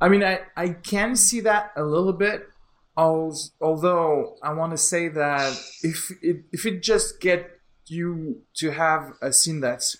[0.00, 2.48] I mean i, I can see that a little bit
[2.96, 9.12] although i want to say that if it, if it just get you to have
[9.20, 9.98] a scene that's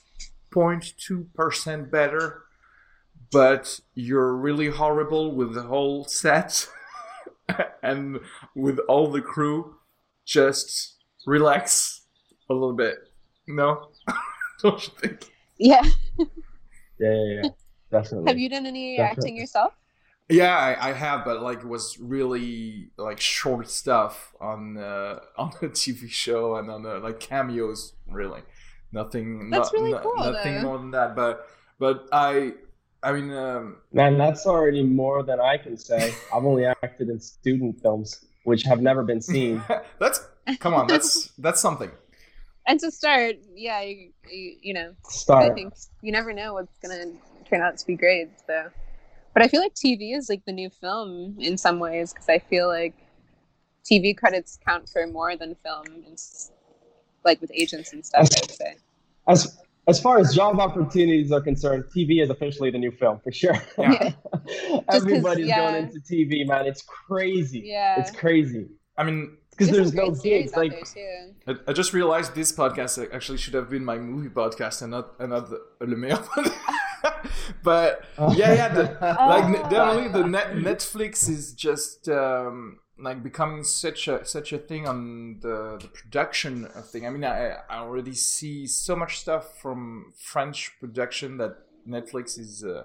[0.50, 2.45] 0.2% better
[3.32, 6.68] but you're really horrible with the whole set
[7.82, 8.18] and
[8.54, 9.76] with all the crew
[10.24, 12.02] just relax
[12.50, 12.96] a little bit
[13.46, 13.88] no
[14.62, 15.24] don't you think
[15.58, 15.82] yeah.
[16.18, 16.26] Yeah,
[16.98, 17.48] yeah, yeah.
[17.90, 18.30] Definitely.
[18.30, 19.22] Have you done any Definitely.
[19.22, 19.72] acting yourself?
[20.28, 25.52] yeah I, I have but like it was really like short stuff on uh, on
[25.60, 28.42] the tv show and on the like cameos really
[28.92, 30.62] nothing That's no- really no- cool, nothing though.
[30.62, 31.46] more than that but
[31.78, 32.54] but i
[33.08, 36.14] i mean um Man, that's already more than I can say.
[36.34, 38.08] I've only acted in student films,
[38.44, 39.62] which have never been seen.
[39.98, 40.20] that's
[40.58, 41.90] come on that's that's something
[42.68, 44.90] And to start, yeah, you, you, you know,
[45.30, 47.06] I think you never know what's gonna
[47.48, 48.28] turn out to be great.
[48.46, 48.70] So,
[49.34, 52.38] but I feel like TV is like the new film in some ways because I
[52.40, 52.94] feel like
[53.88, 56.18] TV credits count for more than film, and
[57.24, 58.28] like with agents and stuff.
[58.36, 58.76] I would say.
[59.28, 63.30] As as far as job opportunities are concerned, TV is officially the new film for
[63.32, 63.54] sure.
[63.78, 64.12] Yeah.
[64.32, 65.70] 'cause, Everybody's yeah.
[65.70, 66.66] going into TV, man.
[66.66, 67.60] It's crazy.
[67.66, 68.00] Yeah.
[68.00, 68.66] It's crazy
[68.98, 70.54] i mean because There's there's no gigs.
[70.56, 71.28] Like there.
[71.46, 75.14] I, I just realized this podcast actually should have been my movie podcast and not
[75.18, 76.24] another not the, Le Meilleur.
[77.62, 79.70] but yeah, yeah, the, like Oh.
[79.70, 85.40] definitely the net, Netflix is just um, like becoming such a such a thing on
[85.40, 87.06] the, the production of thing.
[87.06, 92.64] I mean, I I already see so much stuff from French production that Netflix is
[92.64, 92.84] uh,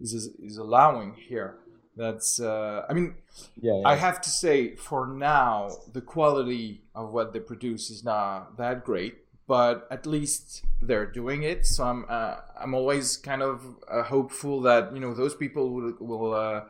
[0.00, 1.58] is is allowing here.
[1.96, 3.16] That's uh, I mean
[3.60, 3.88] yeah, yeah.
[3.88, 8.84] I have to say, for now, the quality of what they produce is not that
[8.84, 11.66] great, but at least they're doing it.
[11.66, 15.94] So I'm, uh, I'm always kind of uh, hopeful that you know those people will,
[16.00, 16.62] will uh,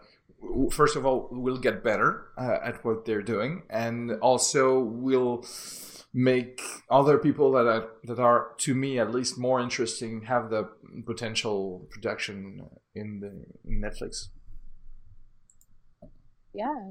[0.70, 5.44] first of all, will get better uh, at what they're doing, and also will
[6.14, 10.68] make other people that are that are to me at least more interesting have the
[11.06, 12.62] potential production
[12.94, 14.28] in the in Netflix.
[16.52, 16.90] Yeah.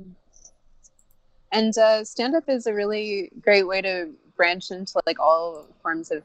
[1.52, 6.10] And uh, stand up is a really great way to branch into like all forms
[6.10, 6.24] of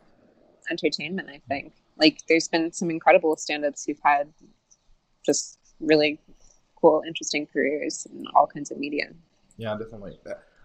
[0.71, 1.73] entertainment, I think.
[1.99, 4.33] Like there's been some incredible stand ups who've had
[5.25, 6.21] just really
[6.87, 9.07] cool, interesting careers in all kinds of media.
[9.57, 10.18] Yeah, definitely.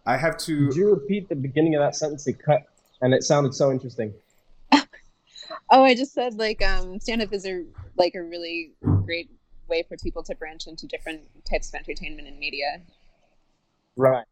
[0.05, 0.67] I have to.
[0.67, 2.27] Could you repeat the beginning of that sentence?
[2.27, 2.63] It cut,
[3.01, 4.13] and it sounded so interesting.
[5.73, 7.65] Oh, I just said like um stand up is a
[7.97, 8.71] like a really
[9.05, 9.29] great
[9.67, 12.81] way for people to branch into different types of entertainment and media.
[13.95, 14.25] Right.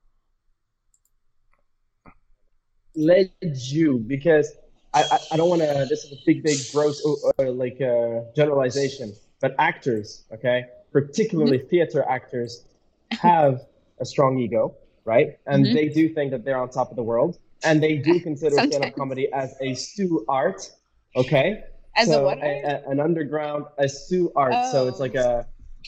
[2.95, 4.53] Led you because
[4.93, 5.85] I, I, I don't want to.
[5.89, 9.13] This is a big, big, gross, uh, uh, like uh, generalization.
[9.41, 12.65] But actors, okay, particularly theater actors,
[13.11, 13.61] have
[13.99, 14.75] a strong ego,
[15.05, 15.37] right?
[15.47, 15.73] And Mhm.
[15.73, 18.93] they do think that they're on top of the world, and they do consider stand-up
[18.95, 20.69] comedy as a stew art,
[21.15, 21.63] okay?
[21.95, 22.37] As so a what?
[22.39, 24.53] a- a- an underground, a stew art.
[24.71, 25.03] So it's Oh.
[25.03, 25.45] like a,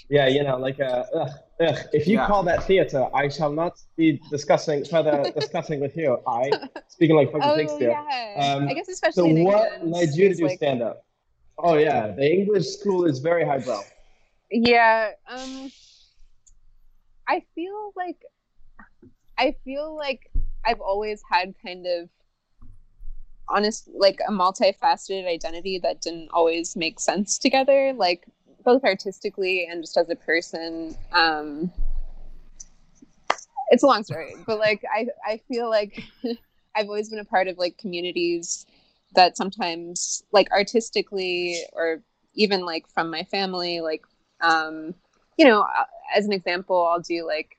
[0.10, 1.06] yeah, you know, like a.
[1.14, 1.30] Ugh,
[1.62, 1.78] ugh.
[1.94, 2.28] If you Yeah.
[2.28, 6.20] call that theater, I shall not be discussing further discussing with you.
[6.28, 6.50] I
[6.88, 7.92] speaking like fucking Oh Shakespeare.
[7.92, 10.82] yeah, Um, I guess So especially in what England, led you to do like- stand
[10.82, 11.06] up?
[11.58, 13.82] Oh yeah, the English school is very highbrow.
[14.52, 15.72] Yeah, um
[17.28, 18.18] I feel like
[19.38, 20.30] I feel like
[20.66, 22.10] I've always had kind of
[23.48, 28.26] honest like a multifaceted identity that didn't always make sense together, like
[28.64, 30.96] both artistically and just as a person.
[31.14, 31.72] Um
[33.70, 36.04] it's a long story, but like I I feel like
[36.76, 38.66] I've always been a part of like communities
[39.16, 42.02] that sometimes like artistically or
[42.34, 44.02] even like from my family like
[44.42, 44.94] um
[45.38, 45.86] you know uh,
[46.16, 47.58] as an example i'll do like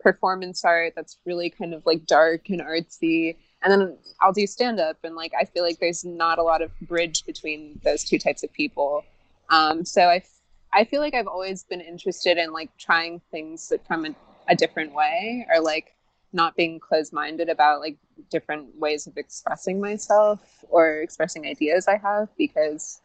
[0.00, 3.34] performance art that's really kind of like dark and artsy.
[3.62, 6.62] And then i'll do stand up and like i feel like there's not a lot
[6.62, 9.04] of bridge between those two types of people.
[9.50, 10.30] Um so i f-
[10.72, 14.14] I feel like I've always been interested in like trying things from a,
[14.48, 15.94] a different way or like
[16.34, 17.96] not being closed minded about like
[18.30, 20.38] different ways of expressing myself
[20.68, 23.00] or expressing ideas I have because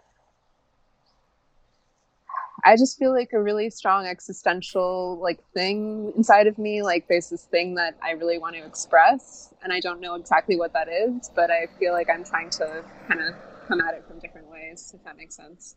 [2.64, 6.82] I just feel like a really strong existential like thing inside of me.
[6.84, 10.58] Like there's this thing that I really want to express, and I don't know exactly
[10.58, 13.36] what that is, but I feel like I'm trying to kind of
[13.68, 15.76] come at it from different ways, if that makes sense.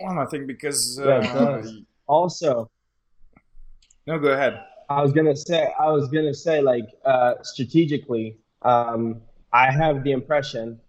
[0.00, 1.62] Well, I think because uh, Yeah.
[2.06, 2.70] Also,
[4.06, 4.62] no, go ahead.
[4.90, 9.22] I was gonna say, I was gonna say, like uh, strategically, um,
[9.52, 10.80] I have the impression.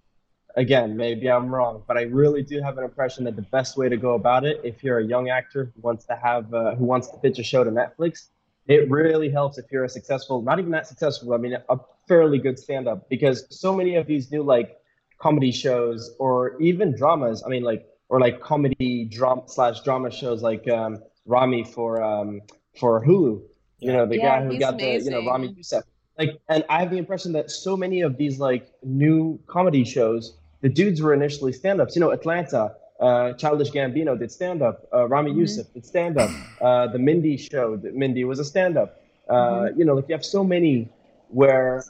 [0.57, 3.89] Again, maybe I'm wrong, but I really do have an impression that the best way
[3.89, 6.85] to go about it, if you're a young actor who wants to have, uh, who
[6.85, 8.29] wants to pitch a show to Netflix,
[8.67, 11.77] it really helps if you're a successful, not even that successful, I mean, a
[12.07, 14.77] fairly good stand-up, because so many of these new like
[15.19, 20.41] comedy shows or even dramas, I mean, like or like comedy drama slash drama shows
[20.41, 22.41] like um, Ramy for um,
[22.79, 23.41] for Hulu.
[23.79, 25.25] You know, the Yeah, guy who got the you know.
[25.25, 25.83] Ramy Youssef.
[26.17, 30.37] Like, and I have the impression that so many of these like new comedy shows,
[30.65, 31.95] the dudes were initially stand-ups.
[31.95, 32.63] You know, Atlanta,
[32.99, 34.77] uh, Childish Gambino did stand-up.
[34.91, 35.37] Uh, Ramy Mhm.
[35.39, 36.31] Youssef did stand-up.
[36.59, 38.89] Uh, the Mindy show, that Mindy was a stand-up.
[39.29, 39.77] Uh, Mhm.
[39.77, 40.89] You know, like you have so many
[41.29, 41.83] where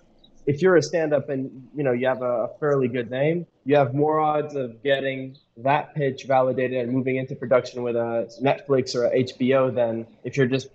[0.45, 1.41] if you're a stand-up and
[1.77, 5.37] you know you have a fairly good name, you have more odds of getting
[5.69, 8.11] that pitch validated and moving into production with a
[8.47, 10.67] Netflix or a HBO than if you're just,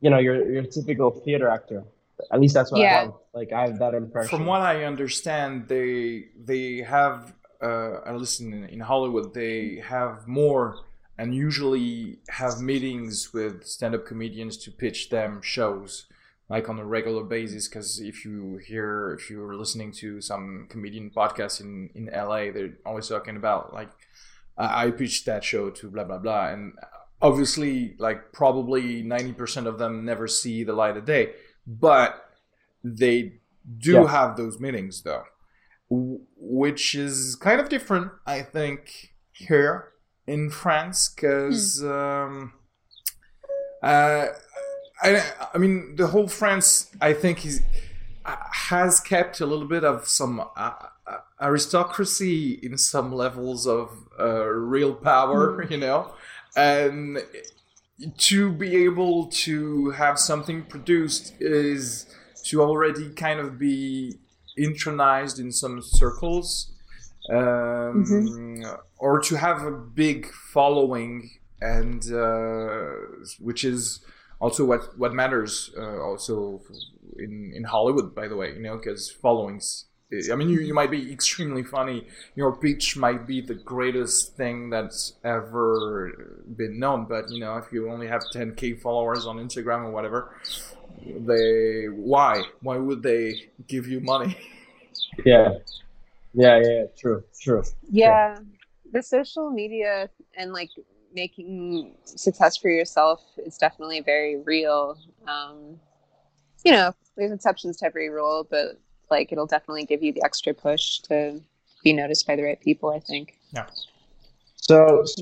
[0.00, 1.80] you know, you're you're a typical theater actor.
[2.32, 3.12] At least that's what I have.
[3.32, 4.30] Like I have that impression.
[4.36, 7.32] From what I understand, they they have
[7.62, 10.78] uh, at least in, in Hollywood they have more
[11.16, 16.06] and usually have meetings with stand-up comedians to pitch them shows
[16.48, 21.10] like on a regular basis because if you hear if you're listening to some comedian
[21.10, 23.90] podcast in in LA they're always talking about like
[24.58, 26.74] I I pitched that show to blah blah blah and
[27.22, 31.32] obviously like probably 90% of them never see the light of day
[31.66, 32.10] but
[32.82, 33.40] they
[33.78, 34.08] do Yeah.
[34.08, 35.24] have those meetings though
[35.90, 39.92] which is kind of different i think here
[40.26, 42.52] in france because um,
[43.82, 44.26] uh,
[45.02, 45.22] I,
[45.52, 47.62] I mean the whole france i think is
[48.24, 50.72] has kept a little bit of some uh,
[51.06, 56.14] uh, aristocracy in some levels of uh, real power you know?
[56.56, 57.18] And
[58.18, 62.06] to be able to have something produced is
[62.44, 64.18] to already kind of be
[64.58, 66.72] intronized in some circles
[67.30, 68.64] um,
[68.98, 71.30] or to have a big following
[71.60, 72.92] and uh,
[73.40, 74.00] which is
[74.40, 76.60] also what what matters uh, also
[77.18, 79.86] in in Hollywood by the way you know because followings
[80.30, 82.06] I mean you, you might be extremely funny.
[82.36, 87.72] Your pitch might be the greatest thing that's ever been known but you know if
[87.72, 90.36] you only have 10k followers on Instagram or whatever
[91.02, 94.36] they why why would they give you money
[95.24, 95.52] yeah.
[96.36, 97.62] Yeah, yeah, yeah, true, true.
[97.88, 98.40] Yeah,
[98.92, 100.70] the social media and like
[101.14, 104.98] making success for yourself is definitely very real.
[105.28, 105.78] Um,
[106.64, 108.80] you know, there's exceptions to every rule, but
[109.10, 111.40] like it'll definitely give you the extra push to
[111.84, 112.90] be noticed by the right people.
[112.90, 113.38] I think.
[113.52, 113.66] Yeah.
[114.56, 115.14] So s-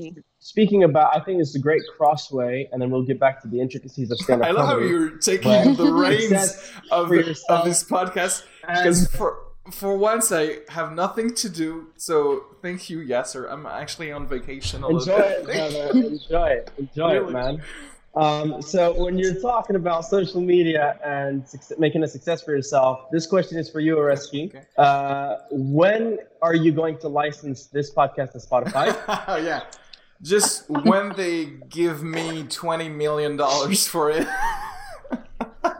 [0.43, 3.59] speaking about, I think it's a great crossway, and then we'll get back to the
[3.59, 8.43] intricacies of stand-up I love how you're taking the reins of, the, of this podcast
[8.61, 9.39] because for
[9.71, 11.87] for once I have nothing to do.
[11.95, 13.49] So thank you, Yasser.
[13.49, 15.89] I'm actually on vacation a enjoy little it, brother.
[16.07, 17.29] enjoy it, enjoy Really?
[17.29, 17.61] it, man.
[18.15, 23.09] Um, so when you're talking about social media and suc- making a success for yourself,
[23.11, 24.49] this question is for you, Arezki.
[24.49, 24.63] Okay.
[24.77, 28.95] Uh, when are you going to license this podcast to Spotify?
[29.27, 29.63] Oh yeah.
[30.21, 34.27] Just when they give me twenty million dollars for it.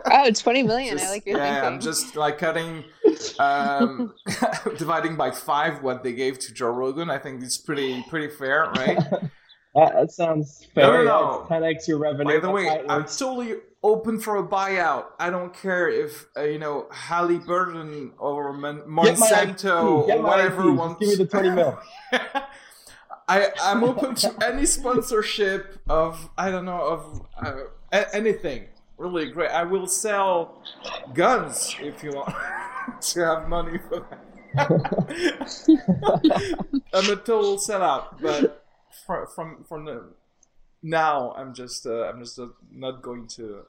[0.05, 0.99] Oh, 20 million.
[0.99, 1.73] I like your yeah, thinking.
[1.73, 2.83] I'm just like cutting,
[3.39, 4.13] um,
[4.77, 7.09] dividing by five what they gave to Joe Rogan.
[7.09, 8.97] I think it's pretty pretty fair, right?
[9.75, 11.05] that, that sounds No, no, fair.
[11.05, 11.47] no.
[11.49, 12.25] Yeah, it's 10x your revenue.
[12.25, 15.05] By the way, I'm totally open for a buyout.
[15.19, 20.99] I don't care if uh, you know Halliburton or Mon- Monsanto or whatever wants.
[20.99, 21.79] Give me the 20 mil.
[23.27, 27.53] I I'm open to any sponsorship of I don't know of uh,
[27.91, 28.65] a- anything.
[28.97, 29.49] Really great.
[29.51, 30.61] I will sell
[31.13, 32.33] guns if you want
[33.01, 34.19] to have money for that.
[36.93, 38.65] I'm a total sellout, but
[39.05, 40.05] from from from the
[40.83, 43.65] now I'm just uh, I'm just uh, not going to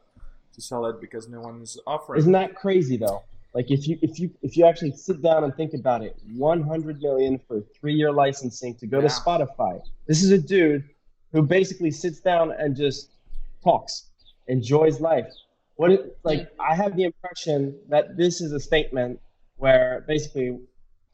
[0.53, 2.19] to sell it because no one is offering.
[2.19, 3.23] Isn't that crazy though?
[3.55, 7.01] Like if you if you if you actually sit down and think about it, 100
[7.01, 9.81] million for three year licensing to go to Spotify.
[10.09, 10.85] This is a dude
[11.33, 13.11] who basically sits down and just
[13.63, 14.11] talks,
[14.49, 15.33] enjoys life.
[15.77, 19.21] What it, like I have the impression that this is a statement
[19.57, 20.59] where basically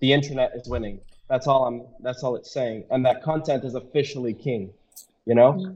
[0.01, 1.01] the internet is winning.
[1.29, 1.83] That's all I'm.
[2.01, 4.73] That's all it's saying, and that content is officially king.
[5.27, 5.53] You know.
[5.53, 5.75] Mm-hmm.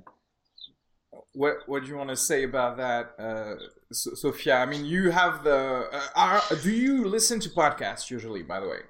[1.34, 3.56] What What do you want to say about that, uh,
[3.92, 4.56] Sophia?
[4.56, 5.88] I mean, you have the.
[5.92, 8.42] Uh, are, do you listen to podcasts usually?
[8.42, 8.80] By the way,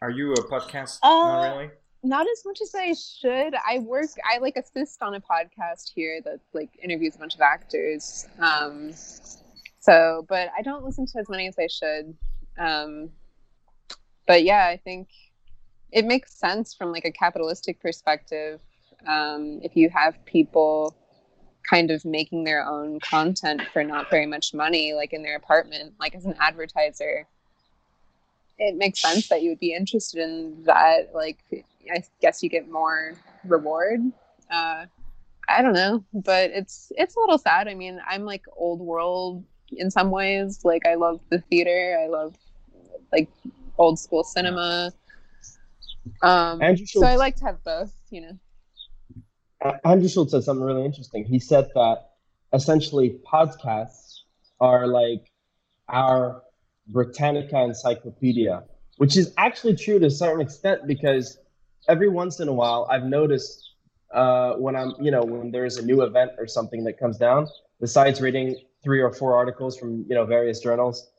[0.00, 1.00] are you a podcast?
[1.02, 1.70] Uh, Not really.
[2.04, 3.54] Not as much as I should.
[3.56, 4.10] I work.
[4.24, 8.28] I like assist on a podcast here that like interviews a bunch of actors.
[8.38, 8.92] Um,
[9.80, 12.16] so, but I don't listen to as many as I should.
[12.56, 13.10] Um,
[14.28, 15.08] but yeah, I think
[15.90, 18.60] it makes sense from like a capitalistic perspective.
[19.08, 20.94] Um, if you have people
[21.68, 25.94] kind of making their own content for not very much money, like in their apartment,
[26.00, 27.26] like as an advertiser,
[28.58, 31.14] it makes sense that you would be interested in that.
[31.14, 31.38] Like,
[31.92, 33.14] I guess you get more
[33.44, 34.00] reward.
[34.50, 34.86] Uh,
[35.48, 37.68] I don't know, but it's it's a little sad.
[37.68, 40.64] I mean, I'm like old world in some ways.
[40.64, 41.98] Like, I love the theater.
[42.02, 42.34] I love
[43.12, 43.28] like
[43.78, 44.92] old school cinema.
[46.22, 47.92] Um, so I like to have both.
[48.10, 48.38] You know.
[49.60, 51.24] Uh, Andrew Schulz said something really interesting.
[51.24, 52.10] He said that
[52.52, 54.20] essentially podcasts
[54.60, 55.30] are like
[55.88, 56.42] our
[56.86, 58.64] Britannica encyclopedia,
[58.96, 61.38] which is actually true to a certain extent because
[61.88, 63.64] every once in a while I've noticed
[64.12, 67.46] uh, when I'm, you know, when there's a new event or something that comes down,
[67.80, 71.10] besides reading three or four articles from, you know, various journals,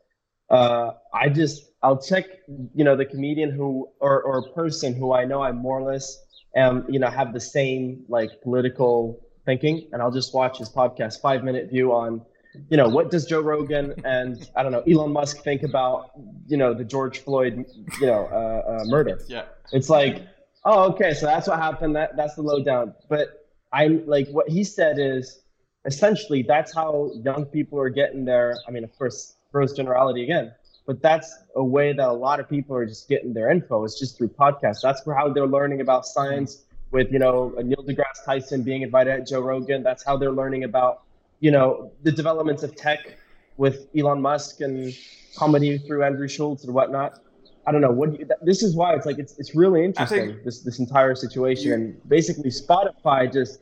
[0.49, 2.25] uh, I just, I'll check,
[2.73, 6.17] you know, the comedian who, or, or person who I know I'm more or less
[6.55, 11.21] um, you know, have the same like political thinking, and I'll just watch his podcast,
[11.21, 12.21] five minute view on,
[12.69, 16.11] you know, what does Joe Rogan and I don't know Elon Musk think about,
[16.47, 17.65] you know, the George Floyd,
[17.99, 19.19] you know, uh, uh, murder.
[19.27, 19.45] Yeah.
[19.71, 20.27] It's like,
[20.65, 21.95] oh, okay, so that's what happened.
[21.95, 22.93] That that's the lowdown.
[23.07, 25.41] But I'm like, what he said is
[25.85, 28.57] essentially that's how young people are getting their.
[28.67, 30.53] I mean, of course, gross generality again,
[30.89, 33.83] but that's a way that a lot of people are just getting their info.
[33.83, 34.81] It's just through podcasts.
[34.81, 36.63] That's how they're learning about science.
[36.89, 40.63] With you know Neil deGrasse Tyson being invited at Joe Rogan, that's how they're learning
[40.63, 41.03] about
[41.41, 43.19] you know the developments of tech
[43.57, 44.91] with Elon Musk and
[45.35, 47.19] comedy through Andrew Schulz and whatnot.
[47.67, 50.29] I don't know what do you, this is why it's like it's it's really interesting
[50.29, 51.71] think- this this entire situation.
[51.71, 53.59] and basically, Spotify just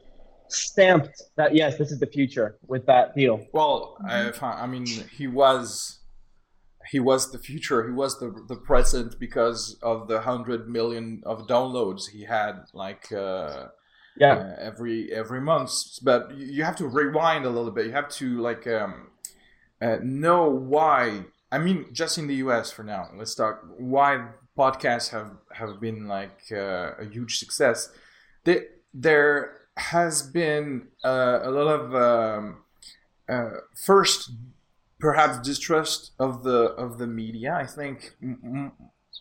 [0.48, 3.46] stamped that yes, this is the future with that deal.
[3.52, 5.98] Well, I, I mean, he was
[6.90, 7.86] he was the future.
[7.86, 13.12] He was the the present because of the hundred million of downloads he had, like
[13.12, 13.68] uh,
[14.20, 15.72] Yeah, uh, every every month.
[16.02, 17.86] But you you have to rewind a little bit.
[17.86, 19.12] You have to like um,
[19.82, 21.26] uh, know why.
[21.52, 22.72] I mean, just in the U.S.
[22.72, 23.10] for now.
[23.16, 24.28] Let's talk why
[24.58, 27.90] podcasts have have been like uh, a huge success.
[28.44, 32.64] They, there has been uh, a lot of um,
[33.30, 34.32] uh, first
[35.00, 37.54] perhaps distrust of the of the media.
[37.54, 38.72] I think m- m-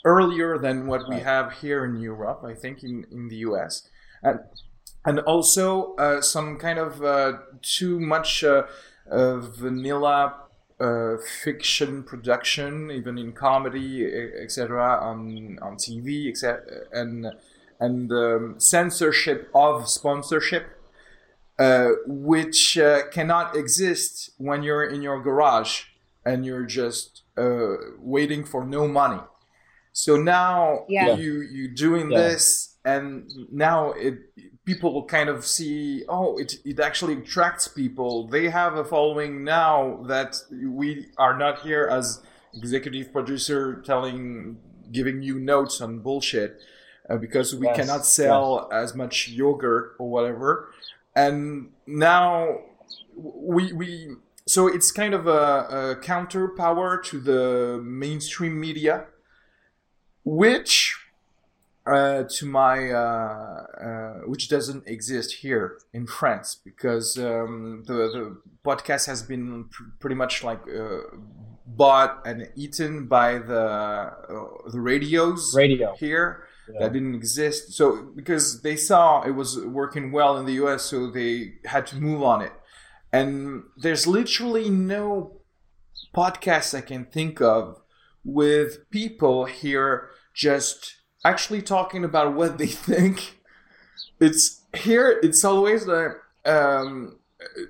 [0.04, 2.42] earlier than what we have here in Europe.
[2.44, 3.88] I think in in the U.S.
[4.22, 4.40] and
[5.04, 8.64] and also uh, some kind of uh, too much uh,
[9.10, 10.34] uh, vanilla
[10.80, 14.04] uh, fiction production, even in comedy,
[14.42, 16.60] etc., on on TV, etc.,
[16.92, 17.26] and
[17.78, 20.66] and um, censorship of sponsorship,
[21.58, 25.84] uh, which uh, cannot exist when you're in your garage
[26.24, 29.20] and you're just uh, waiting for no money.
[29.92, 31.16] So now Yeah.
[31.16, 32.16] you you doing Yeah.
[32.16, 34.18] this, and now it
[34.64, 38.28] people kind of see oh it it actually attracts people.
[38.28, 42.20] They have a following now that we are not here as
[42.54, 44.58] executive producer telling
[44.92, 46.60] giving you notes on bullshit
[47.08, 50.70] uh, because we Yes, cannot sell as much yogurt or whatever.
[51.16, 52.60] And now
[53.16, 59.06] we we so it's kind of a, a counter power to the mainstream media,
[60.24, 60.94] which
[61.86, 68.40] uh, to my uh, uh, which doesn't exist here in France because um, the the
[68.64, 70.98] podcast has been pr- pretty much like uh,
[71.66, 75.94] bought and eaten by the uh, the radios radio.
[75.94, 76.80] here Yeah.
[76.80, 77.72] that didn't exist.
[77.74, 81.96] So because they saw it was working well in the US, so they had to
[81.96, 82.52] move on it.
[83.12, 85.40] And there's literally no
[86.14, 87.80] podcast I can think of
[88.24, 93.38] with people here just actually talking about what they think.
[94.20, 95.18] It's here.
[95.22, 96.12] It's always like
[96.46, 97.18] um,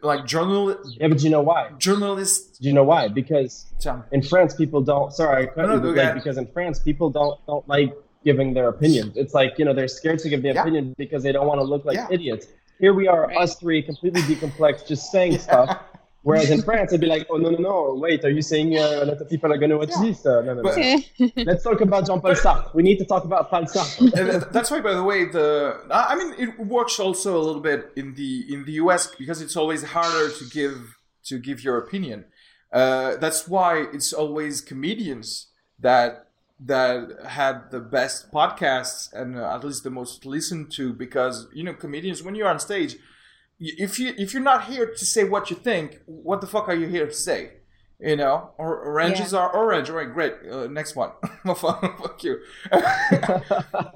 [0.02, 1.70] like journal Yeah, but you know why?
[1.78, 2.58] journalists.
[2.58, 3.08] Do you know why?
[3.08, 3.66] Because
[4.12, 5.12] in France, people don't.
[5.12, 6.14] Sorry, I cut No, no, you, go but, like, ahead.
[6.14, 7.92] because in France, people don't don't like
[8.26, 9.12] giving their opinions.
[9.22, 10.62] It's like you know they're scared to give the Yeah.
[10.62, 12.16] opinion because they don't want to look like Yeah.
[12.18, 12.46] idiots.
[12.84, 13.42] here we are, right.
[13.42, 15.46] us three, completely decomplexed, just saying yeah.
[15.48, 15.68] stuff.
[16.28, 19.02] Whereas in France, I'd be like, oh no no no, wait, are you saying uh,
[19.02, 20.06] a lot of people are going to watch yeah.
[20.06, 20.18] this?
[20.26, 20.72] Uh, no no no.
[21.50, 22.68] Let's talk about Jean-Paul Sartre.
[22.78, 24.52] We need to talk about Paul Sartre.
[24.56, 25.48] that's why, by the way, the
[26.12, 29.56] I mean, it works also a little bit in the in the US because it's
[29.62, 30.78] always harder to give
[31.28, 32.18] to give your opinion.
[32.80, 35.28] Uh, that's why it's always comedians
[35.78, 36.25] that
[36.58, 41.62] that had the best podcasts and uh, at least the most listened to because you
[41.62, 42.96] know comedians when you're on stage
[43.58, 46.74] if you if you're not here to say what you think, what the fuck are
[46.74, 47.52] you here to say?
[47.98, 49.38] You know, or oranges yeah.
[49.38, 49.88] are orange.
[49.88, 50.34] All right, great.
[50.50, 51.12] Uh, next one.
[51.56, 52.40] fuck you.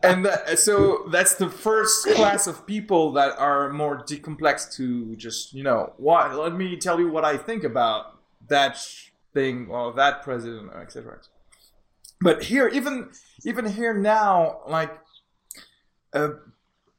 [0.03, 5.53] and that, so that's the first class of people that are more decomplex to just
[5.53, 6.35] you know what.
[6.35, 8.83] Let me tell you what I think about that
[9.35, 11.19] thing or that president, etc.
[12.21, 13.11] But here, even
[13.45, 14.93] even here now, like.
[16.13, 16.31] Uh,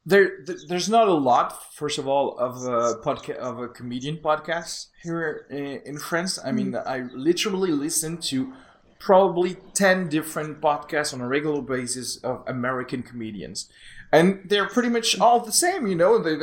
[0.04, 4.88] there there's not a lot first of all of a podcast of a comedian podcast
[5.02, 6.86] here in, france i mean mm.
[6.86, 8.52] i literally listen to
[8.98, 13.68] probably 10 different podcasts on a regular basis of american comedians
[14.10, 16.36] and they're pretty much all the same you know they,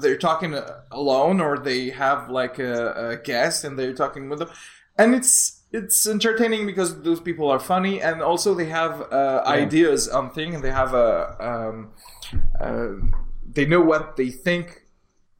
[0.00, 0.56] they're talking
[0.92, 4.50] alone or they have like a, a guest and they're talking with them
[4.96, 9.50] and it's it's entertaining because those people are funny and also they have uh, yeah.
[9.50, 11.92] ideas on things and they have a um,
[12.60, 12.88] uh,
[13.52, 14.82] they know what they think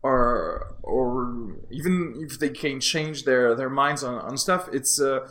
[0.03, 5.28] or or even if they can change their their minds on, on stuff it's uh,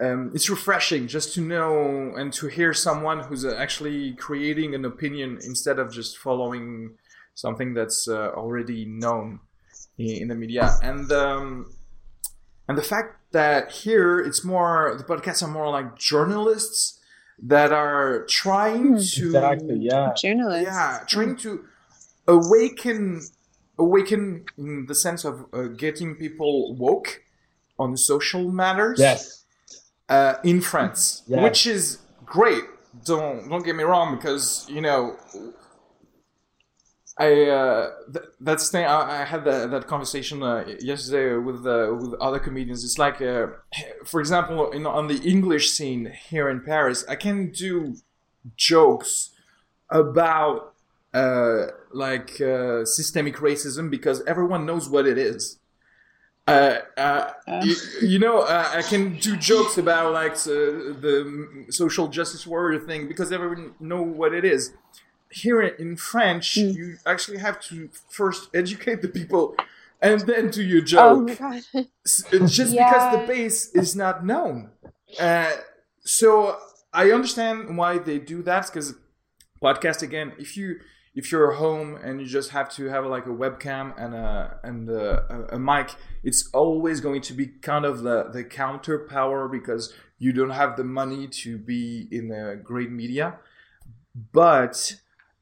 [0.00, 5.38] um, it's refreshing just to know and to hear someone who's actually creating an opinion
[5.44, 6.96] instead of just following
[7.34, 9.40] something that's uh, already known
[9.98, 11.72] in, in, the media and um,
[12.70, 17.00] and the fact that here it's more the podcasts are more like journalists
[17.42, 18.96] that are trying hmm.
[18.96, 20.12] to exactly yeah.
[20.16, 20.68] Journalists.
[20.70, 21.64] Yeah trying to
[22.28, 23.22] awaken
[23.76, 27.22] awaken in the sense of uh, getting people woke
[27.76, 29.44] on social matters yes.
[30.08, 31.42] uh, in France yes.
[31.42, 32.64] which is great.
[33.04, 35.16] Don't don't get me wrong because you know
[37.20, 41.94] I uh, th- that's thing I, I had that, that conversation uh, yesterday with uh,
[42.00, 42.82] with other comedians.
[42.82, 43.48] It's like, uh,
[44.06, 47.96] for example, in, on the English scene here in Paris, I can do
[48.56, 49.30] jokes
[49.90, 50.72] about
[51.12, 55.58] uh, like uh, systemic racism because everyone knows what it is.
[57.62, 63.30] You, you, know, I can do jokes about like the social justice warrior thing because
[63.30, 64.72] everyone know what it is
[65.30, 66.74] here in French, mm.
[66.74, 69.54] you actually have to first educate the people
[70.02, 71.00] and then do your joke.
[71.00, 71.86] Oh my god!
[72.48, 72.90] Just yeah.
[72.90, 74.70] because the base is not known.
[75.18, 75.52] Uh,
[76.00, 76.58] so
[76.92, 78.94] I understand why they do that because
[79.62, 80.32] podcast again.
[80.38, 80.80] If you
[81.14, 84.88] if you're home and you just have to have like a webcam and a and
[84.88, 89.92] a, a, mic, it's always going to be kind of the the counter power because
[90.18, 93.38] you don't have the money to be in a great media.
[94.32, 94.96] But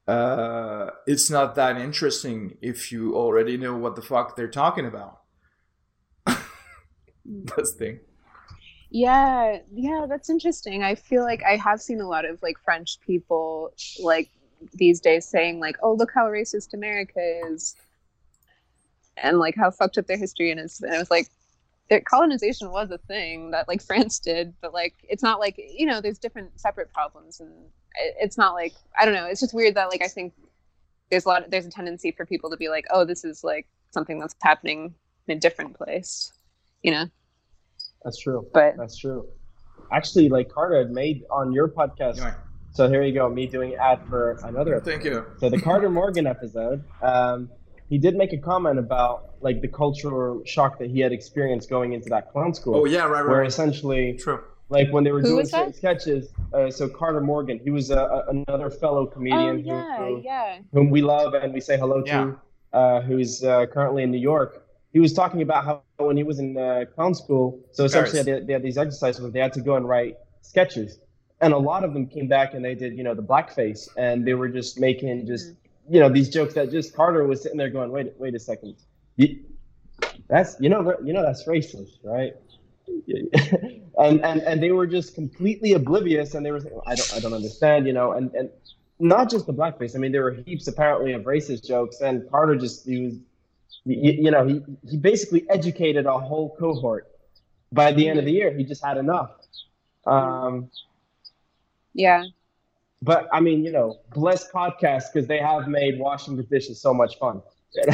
[0.09, 5.21] uh, it's not that interesting if you already know what the fuck they're talking about.
[6.25, 7.99] that's thing.
[8.89, 10.81] Yeah, yeah, that's interesting.
[10.81, 14.29] I feel like I have seen a lot of like French people like
[14.73, 17.19] these days saying like, "Oh, look how racist America
[17.51, 17.75] is,"
[19.17, 20.81] and like how fucked up their history is.
[20.81, 21.27] And I was like,
[21.87, 25.85] their colonization was a thing that like France did, but like it's not like you
[25.85, 27.53] know, there's different separate problems and
[27.95, 29.25] it's not like I don't know.
[29.25, 30.33] It's just weird that like I think
[31.09, 31.49] there's a lot.
[31.49, 34.93] There's a tendency for people to be like, oh, this is like something that's happening
[35.27, 36.31] in a different place,
[36.83, 37.05] you know.
[38.03, 38.47] That's true.
[38.53, 39.27] But that's true.
[39.91, 42.17] Actually, like Carter had made on your podcast.
[42.17, 42.35] Yeah.
[42.71, 44.75] So here you go, me doing ad for another.
[44.75, 44.91] Episode.
[44.91, 45.25] Thank you.
[45.39, 47.49] So the Carter Morgan episode, um,
[47.89, 51.93] he did make a comment about like the cultural shock that he had experienced going
[51.93, 52.75] into that clown school.
[52.75, 53.27] Oh yeah, right, right.
[53.27, 56.29] Where essentially, true like when they were Who doing certain sketches.
[56.53, 60.57] Uh, so Carter Morgan, he was uh, another fellow comedian oh, yeah, who, yeah.
[60.71, 62.23] whom we love and we say hello yeah.
[62.23, 62.39] to,
[62.73, 64.65] uh, who's uh, currently in New York.
[64.93, 68.39] He was talking about how when he was in uh, clown school, so essentially they,
[68.39, 70.99] they had these exercises where they had to go and write sketches,
[71.41, 74.25] and a lot of them came back and they did you know the blackface, and
[74.25, 75.93] they were just making just mm-hmm.
[75.93, 78.75] you know these jokes that just Carter was sitting there going, wait wait a second,
[80.27, 82.33] that's you know you know that's racist, right?
[83.99, 87.19] and, and and they were just completely oblivious and they were saying, I don't I
[87.19, 88.49] don't understand, you know, and and
[88.99, 89.95] not just the blackface.
[89.95, 93.13] I mean, there were heaps apparently of racist jokes, and Carter just he was,
[93.85, 97.07] you, you know, he he basically educated a whole cohort.
[97.71, 99.31] By the end of the year, he just had enough.
[100.07, 100.71] Um,
[101.93, 102.23] yeah.
[103.01, 106.93] But I mean, you know, bless podcasts because they have made washing the dishes so
[106.93, 107.41] much fun.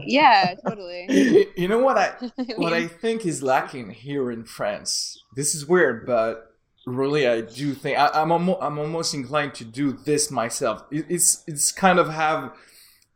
[0.00, 1.06] yeah, totally.
[1.08, 5.18] You, you know what I I what I think is lacking here in France.
[5.36, 6.46] This is weird, but
[6.86, 10.84] really, I do think I, I'm almost, I'm almost inclined to do this myself.
[10.90, 12.52] It, it's it's kind of have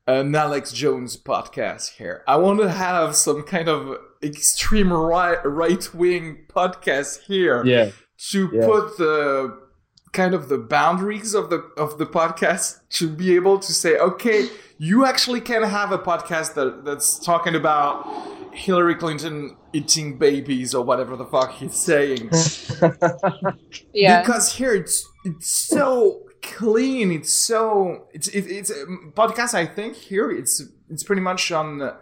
[0.06, 2.22] an Alex Jones podcast here.
[2.26, 7.90] I want to have some kind of extreme right right wing podcast here Yeah.
[8.30, 8.66] to Yeah.
[8.66, 9.67] put the
[10.12, 14.48] kind of the boundaries of the of the podcast to be able to say okay
[14.78, 18.06] you actually can have a podcast that that's talking about
[18.52, 22.30] Hillary Clinton eating babies or whatever the fuck he's saying
[23.92, 24.20] yeah.
[24.20, 29.96] because here it's it's so clean it's so it's it, it's um, podcast i think
[29.96, 31.92] here it's it's pretty much on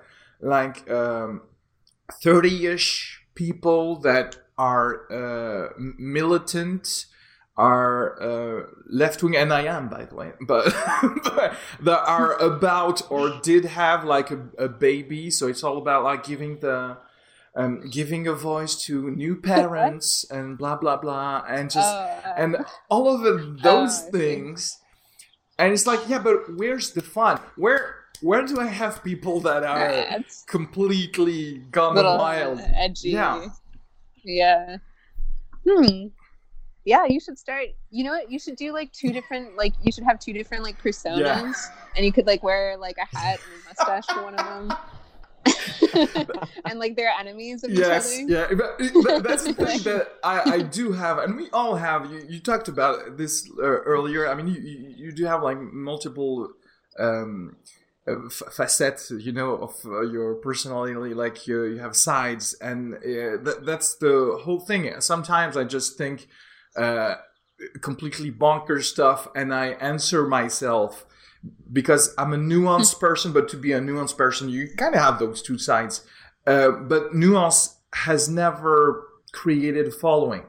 [0.41, 1.41] like um
[2.23, 7.07] 30ish people that are uh m- militant
[7.57, 10.65] are uh, left wing, and I am, by the way, but,
[11.25, 15.31] but that are about or did have like a, a baby.
[15.31, 16.99] So it's all about like giving the
[17.55, 22.35] um, giving a voice to new parents and blah blah blah, and just Oh, uh,
[22.37, 22.57] and
[22.91, 24.79] all of the, those I things.
[25.59, 27.41] And it's like, yeah, but where's the fun?
[27.57, 32.61] Where where do I have people that are it's completely gone wild?
[32.75, 33.11] edgy.
[33.11, 33.47] Yeah.
[34.23, 34.79] Yeah.
[35.67, 36.09] Hmm.
[36.87, 37.67] Yeah, you should start.
[37.91, 38.31] You know what?
[38.31, 42.07] You should do like two different, like you should have two different like personas, and
[42.07, 44.77] you could like wear like a hat and a mustache for one of them,
[46.65, 48.49] and like they're enemies of Yes, each other.
[48.51, 48.55] yeah,
[49.03, 52.09] but that's the thing that I, I do have, and we all have.
[52.09, 54.29] You, you talked about this uh, earlier.
[54.29, 56.53] I mean, you, you, you do have like multiple
[57.01, 57.57] um,
[58.07, 61.15] uh, f- facets, you know, of uh, your personality.
[61.15, 65.01] Like you, you have sides, and uh, that, that's the whole thing.
[65.01, 66.29] Sometimes I just think
[66.77, 67.17] uh,
[67.81, 71.05] completely bonkers stuff, and I answer myself
[71.73, 73.33] because I'm a nuanced person.
[73.33, 76.05] But to be a nuanced person, you kind of have those two sides.
[76.47, 80.45] Uh, but nuance has never created a following.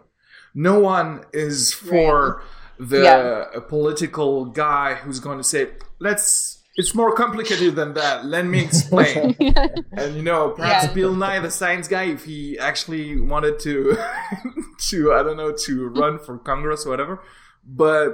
[0.53, 2.41] No one is for
[2.79, 3.59] the Yeah.
[3.67, 8.25] political guy who's going to say, "Let's." It's more complicated than that.
[8.25, 9.35] Let me explain.
[9.91, 10.93] and you know, perhaps Yeah.
[10.93, 13.97] Bill Nye, the science guy, if he actually wanted to,
[14.89, 17.23] to I don't know, to run for Congress or whatever.
[17.65, 18.11] But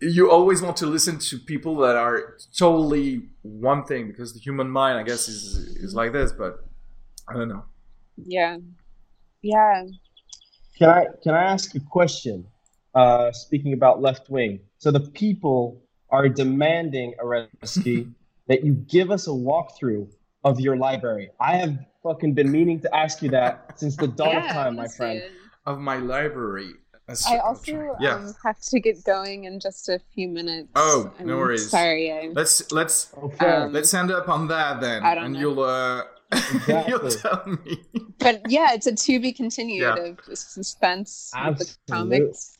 [0.00, 4.68] you always want to listen to people that are totally one thing because the human
[4.70, 6.32] mind, I guess, is is like this.
[6.32, 6.58] But
[7.28, 7.64] I don't know.
[8.16, 8.56] yeah,
[9.42, 9.84] yeah.
[10.78, 12.46] Can I can I ask a question?
[12.94, 18.10] Uh, speaking about left wing, so the people are demanding Arezki
[18.46, 20.08] that you give us a walkthrough
[20.44, 21.30] of your library.
[21.40, 24.88] I have fucking been meaning to ask you that since the dawn of time, my
[24.88, 25.20] friend.
[25.20, 25.32] see it.
[25.66, 26.74] Of my library.
[27.06, 28.14] That's- I also yeah.
[28.16, 30.68] um, have to get going in just a few minutes.
[30.76, 31.70] Oh, no I'm worries.
[31.70, 33.46] Sorry, I, let's let's Okay.
[33.46, 35.40] Um, let's end up on that then, I don't and know.
[35.40, 36.02] you'll uh,
[36.88, 37.82] you'll tell me.
[38.18, 39.96] but yeah, it's a to be continued Yeah.
[39.96, 41.78] of suspense with the Absolute.
[41.90, 42.57] comics.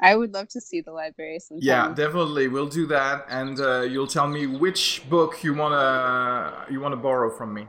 [0.00, 1.62] I would love to see the library sometime.
[1.62, 2.48] Yeah, definitely.
[2.48, 7.30] We'll do that, and uh, you'll tell me which book you wanna you wanna borrow
[7.36, 7.66] from me.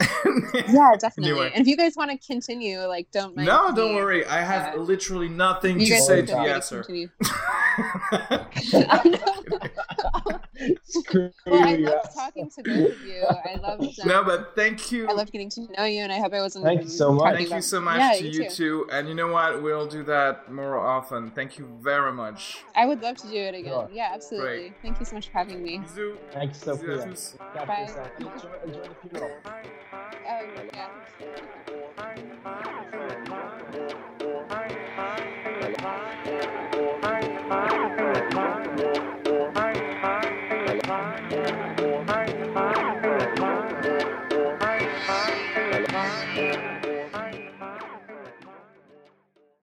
[0.68, 1.32] yeah, definitely.
[1.32, 1.50] Anyway.
[1.54, 3.46] And if you guys want to continue, like, don't mind.
[3.46, 4.24] No, don't worry.
[4.26, 6.84] I have Uh, literally nothing to say to feel the answer.
[11.46, 12.14] well, I you, loved yes.
[12.14, 13.24] talking to both of you.
[13.24, 13.80] I love.
[13.80, 15.08] Um, no, but thank you.
[15.08, 16.64] I love getting to know you, and I hope I wasn't.
[16.64, 17.22] Thank you so much.
[17.22, 18.86] talking Thank you so much Yeah, to you too.
[18.92, 19.62] And you know what?
[19.62, 21.30] We'll do that more often.
[21.30, 22.58] Thank you very much.
[22.74, 23.72] I would love to do it again.
[23.72, 23.88] Sure.
[23.92, 24.74] Yeah, absolutely.
[24.82, 25.78] Thank you so much for having me.
[25.78, 26.16] Bisous.
[26.32, 26.98] Thanks, Sophia.
[26.98, 27.36] Bisous à tous.
[27.54, 27.86] Got Bye.
[28.18, 29.30] Enjoy, enjoy the funeral.
[29.92, 31.10] Oh, yeah.